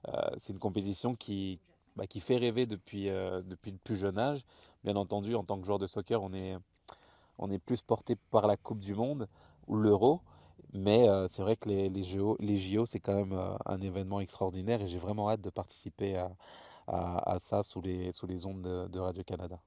euh, 0.08 0.12
c'est 0.36 0.52
une 0.52 0.58
compétition 0.58 1.14
qui, 1.14 1.60
bah, 1.96 2.06
qui 2.06 2.20
fait 2.20 2.36
rêver 2.36 2.66
depuis, 2.66 3.06
depuis 3.06 3.70
le 3.70 3.78
plus 3.78 3.96
jeune 3.96 4.18
âge. 4.18 4.44
Bien 4.82 4.96
entendu, 4.96 5.36
en 5.36 5.44
tant 5.44 5.58
que 5.58 5.64
joueur 5.64 5.78
de 5.78 5.86
soccer, 5.86 6.20
on 6.22 6.32
est, 6.34 6.56
on 7.38 7.50
est 7.50 7.58
plus 7.58 7.82
porté 7.82 8.16
par 8.30 8.48
la 8.48 8.56
Coupe 8.56 8.80
du 8.80 8.94
Monde 8.94 9.28
ou 9.68 9.76
l'Euro. 9.76 10.20
Mais 10.72 11.08
euh, 11.08 11.26
c'est 11.28 11.42
vrai 11.42 11.56
que 11.56 11.68
les, 11.68 11.88
les 11.88 12.04
JO, 12.04 12.36
les 12.40 12.56
JO, 12.56 12.84
c'est 12.86 13.00
quand 13.00 13.14
même 13.14 13.32
euh, 13.32 13.54
un 13.66 13.80
événement 13.80 14.20
extraordinaire 14.20 14.80
et 14.82 14.88
j'ai 14.88 14.98
vraiment 14.98 15.30
hâte 15.30 15.40
de 15.40 15.50
participer 15.50 16.16
à, 16.16 16.30
à, 16.86 17.32
à 17.34 17.38
ça 17.38 17.62
sous 17.62 17.80
les, 17.80 18.12
sous 18.12 18.26
les 18.26 18.44
ondes 18.46 18.62
de, 18.62 18.86
de 18.88 18.98
Radio-Canada. 18.98 19.58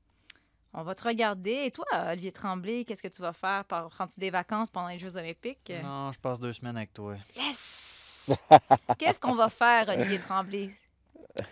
On 0.74 0.84
va 0.84 0.96
te 0.96 1.04
regarder. 1.04 1.64
Et 1.66 1.72
toi, 1.72 1.86
Olivier 2.12 2.32
Tremblay, 2.32 2.86
qu'est-ce 2.86 3.02
que 3.04 3.08
tu 3.10 3.22
vas 3.22 3.34
faire? 3.34 3.66
Prends-tu 3.66 4.20
des 4.20 4.30
vacances 4.30 4.70
pendant 4.70 4.88
les 4.88 5.00
Jeux 5.00 5.18
olympiques? 5.18 5.72
Non, 5.84 6.12
je 6.14 6.20
passe 6.20 6.40
deux 6.40 6.54
semaines 6.54 6.78
avec 6.78 6.94
toi. 6.94 7.16
Yes! 7.36 8.40
Qu'est-ce 9.00 9.20
qu'on 9.20 9.36
va 9.36 9.50
faire, 9.50 9.90
Olivier 9.90 10.20
Tremblay? 10.20 10.70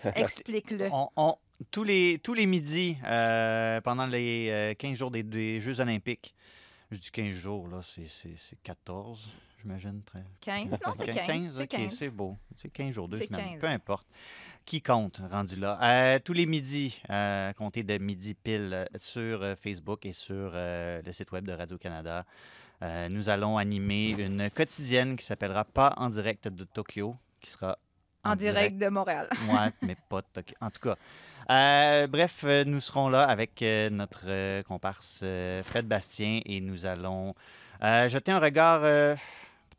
Explique-le. 0.15 0.87
On, 0.91 1.09
on- 1.17 1.35
tous, 1.71 1.83
les, 1.83 2.19
tous 2.23 2.33
les 2.33 2.45
midis, 2.45 2.95
euh, 3.03 3.81
pendant 3.81 4.05
les 4.05 4.49
euh, 4.49 4.73
15 4.75 4.97
jours 4.97 5.11
des, 5.11 5.23
des 5.23 5.59
Jeux 5.59 5.81
olympiques, 5.81 6.33
je 6.91 6.97
dis 6.97 7.11
15 7.11 7.31
jours, 7.35 7.67
là, 7.67 7.81
c'est 7.83 8.07
c'est- 8.07 8.35
c'est 8.37 8.61
14, 8.63 9.29
j'imagine. 9.61 10.01
très- 10.03 10.23
15? 10.41 10.69
Non, 10.71 10.77
c'est 10.95 11.05
15. 11.13 11.53
c'est 11.55 11.63
ok, 11.63 11.67
15. 11.69 11.93
c'est 11.95 12.09
beau. 12.09 12.37
C'est 12.57 12.69
15 12.69 12.91
jours, 12.93 13.07
deux 13.07 13.21
semaines. 13.21 13.51
15. 13.51 13.59
Peu 13.59 13.67
importe. 13.67 14.07
Qui 14.65 14.81
compte, 14.81 15.19
rendu 15.31 15.55
là? 15.55 15.79
Euh, 15.81 16.19
tous 16.19 16.33
les 16.33 16.45
midis, 16.45 17.01
euh, 17.09 17.53
comptez 17.53 17.83
de 17.83 17.97
midi 17.97 18.33
pile 18.35 18.87
sur 18.97 19.41
euh, 19.41 19.55
Facebook 19.55 20.05
et 20.05 20.13
sur 20.13 20.51
euh, 20.53 21.01
le 21.03 21.11
site 21.11 21.31
web 21.31 21.45
de 21.45 21.53
Radio-Canada. 21.53 22.25
Euh, 22.81 23.09
nous 23.09 23.29
allons 23.29 23.57
animer 23.57 24.11
une 24.11 24.49
quotidienne 24.51 25.15
qui 25.15 25.25
s'appellera 25.25 25.65
Pas 25.65 25.93
en 25.97 26.09
direct 26.09 26.47
de 26.47 26.63
Tokyo, 26.63 27.15
qui 27.41 27.49
sera 27.49 27.77
En 28.31 28.35
direct 28.35 28.77
de 28.77 28.87
Montréal. 28.87 29.29
Ouais, 29.49 29.71
mais 29.81 29.95
pas 30.07 30.21
de 30.21 30.27
Tokyo. 30.33 30.55
En 30.61 30.69
tout 30.69 30.81
cas. 30.81 30.95
Euh, 31.49 32.07
bref, 32.07 32.41
euh, 32.43 32.63
nous 32.63 32.79
serons 32.79 33.09
là 33.09 33.23
avec 33.23 33.61
euh, 33.61 33.89
notre 33.89 34.61
comparse 34.63 35.23
Fred 35.65 35.87
Bastien 35.87 36.41
et 36.45 36.61
nous 36.61 36.85
allons 36.85 37.33
jeter 37.81 38.31
un 38.31 38.39
regard 38.39 38.83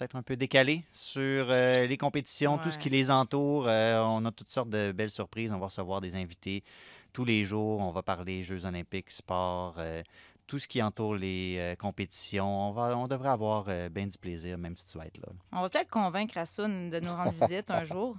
peut-être 0.01 0.17
un 0.17 0.23
peu 0.23 0.37
décalé 0.37 0.83
sur 0.95 1.47
euh, 1.51 1.87
les 1.87 1.99
compétitions, 1.99 2.57
tout 2.57 2.71
ce 2.71 2.79
qui 2.79 2.89
les 2.89 3.11
entoure. 3.11 3.67
Euh, 3.69 4.01
on 4.03 4.25
a 4.25 4.33
toutes 4.33 4.49
sortes 4.49 4.71
de 4.71 4.93
belles 4.93 5.11
surprises. 5.11 5.53
On 5.53 5.59
va 5.59 5.67
recevoir 5.67 6.01
des 6.01 6.17
invités 6.17 6.65
tous 7.13 7.27
les 7.27 7.45
jours. 7.45 7.81
On 7.81 7.91
va 7.91 8.03
parler 8.03 8.43
Jeux 8.43 8.65
olympiques, 8.65 9.11
sport, 9.11 9.75
euh, 9.77 10.03
tout 10.47 10.59
ce 10.59 10.67
qui 10.69 10.83
entoure 10.83 11.17
les 11.17 11.77
compétitions. 11.79 12.71
On, 12.71 12.73
va, 12.73 12.97
on 12.97 13.09
devrait 13.09 13.29
avoir 13.29 13.67
bien 13.91 14.07
du 14.07 14.17
plaisir, 14.17 14.57
même 14.57 14.75
si 14.75 14.87
tu 14.87 14.97
vas 14.97 15.05
être 15.07 15.19
là. 15.19 15.29
On 15.53 15.61
va 15.61 15.69
peut-être 15.69 15.91
convaincre 15.91 16.39
Assun 16.39 16.89
de 16.89 16.99
nous 16.99 17.15
rendre 17.15 17.35
visite 17.47 17.71
un 17.71 17.85
jour. 17.85 18.17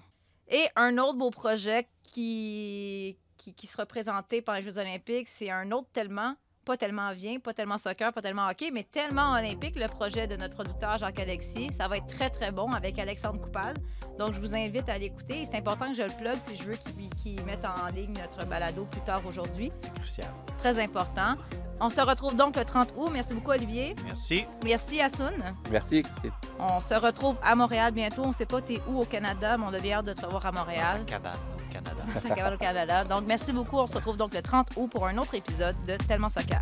Et 0.52 0.68
un 0.76 0.98
autre 0.98 1.18
beau 1.18 1.32
projet 1.32 1.88
qui, 2.04 3.18
qui, 3.38 3.54
qui 3.54 3.68
sera 3.68 3.86
présenté 3.86 4.42
par 4.42 4.56
les 4.56 4.62
Jeux 4.62 4.78
olympiques, 4.78 5.30
c'est 5.30 5.50
un 5.50 5.72
autre 5.72 5.88
tellement 5.94 6.36
pas 6.66 6.78
tellement 6.78 7.12
vient, 7.12 7.40
pas 7.40 7.54
tellement 7.54 7.78
soccer, 7.78 8.14
pas 8.14 8.22
tellement 8.22 8.48
hockey, 8.48 8.70
mais 8.72 8.84
tellement 8.84 9.34
olympique, 9.34 9.76
le 9.76 9.88
projet 9.88 10.28
de 10.28 10.36
notre 10.36 10.54
producteur 10.54 10.98
Jacques-Alexis. 11.00 11.74
Ça 11.74 11.88
va 11.88 11.98
être 11.98 12.08
très, 12.08 12.30
très 12.30 12.52
bon 12.52 12.72
avec 12.72 13.00
Alexandre 13.00 13.42
Coupal. 13.42 13.74
Donc, 14.20 14.34
je 14.34 14.40
vous 14.40 14.54
invite 14.54 14.88
à 14.90 14.98
l'écouter. 14.98 15.46
C'est 15.46 15.58
important 15.58 15.88
que 15.88 15.96
je 15.96 16.04
le 16.04 16.22
plug 16.22 16.38
si 16.46 16.58
je 16.58 16.64
veux 16.64 16.76
qu'il 16.76 17.10
qu'il 17.10 17.44
mette 17.46 17.66
en 17.66 17.88
ligne 17.88 18.14
notre 18.14 18.46
balado 18.46 18.86
plus 18.86 19.02
tard 19.02 19.26
aujourd'hui. 19.26 19.72
Crucial. 19.96 20.28
Très 20.60 20.78
important. 20.80 21.36
On 21.84 21.90
se 21.90 22.00
retrouve 22.00 22.36
donc 22.36 22.56
le 22.56 22.64
30 22.64 22.90
août. 22.96 23.10
Merci 23.12 23.34
beaucoup, 23.34 23.50
Olivier. 23.52 23.96
Merci. 24.06 24.46
Merci, 24.64 25.02
Assoun. 25.02 25.32
Merci, 25.72 26.04
Christine. 26.04 26.32
On 26.60 26.80
se 26.80 26.94
retrouve 26.94 27.36
à 27.44 27.56
Montréal 27.56 27.92
bientôt. 27.92 28.22
On 28.24 28.28
ne 28.30 28.34
sait 28.34 28.46
pas 28.46 28.62
t'es 28.62 28.80
où 28.88 29.02
au 29.02 29.06
Canada, 29.06 29.58
mais 29.58 29.66
on 29.68 29.74
a 29.74 29.80
bien 29.80 29.98
hâte 29.98 30.06
de 30.06 30.14
te 30.14 30.24
revoir 30.24 30.46
à 30.46 30.52
Dans 30.52 30.58
sa 30.60 30.64
Montréal. 30.66 31.06
cabane 31.08 31.34
au 31.58 31.74
Canada. 31.74 32.04
Dans 32.14 32.22
sa 32.22 32.36
cabane 32.36 32.54
au 32.54 32.58
Canada. 32.58 33.04
Donc, 33.04 33.24
merci 33.26 33.52
beaucoup. 33.52 33.78
On 33.78 33.88
se 33.88 33.96
retrouve 33.96 34.16
donc 34.18 34.34
le 34.34 34.42
30 34.44 34.70
août 34.76 34.90
pour 34.92 35.08
un 35.08 35.18
autre 35.18 35.34
épisode 35.34 35.76
de 35.88 35.98
Tellement 35.98 36.30
Soccer. 36.30 36.62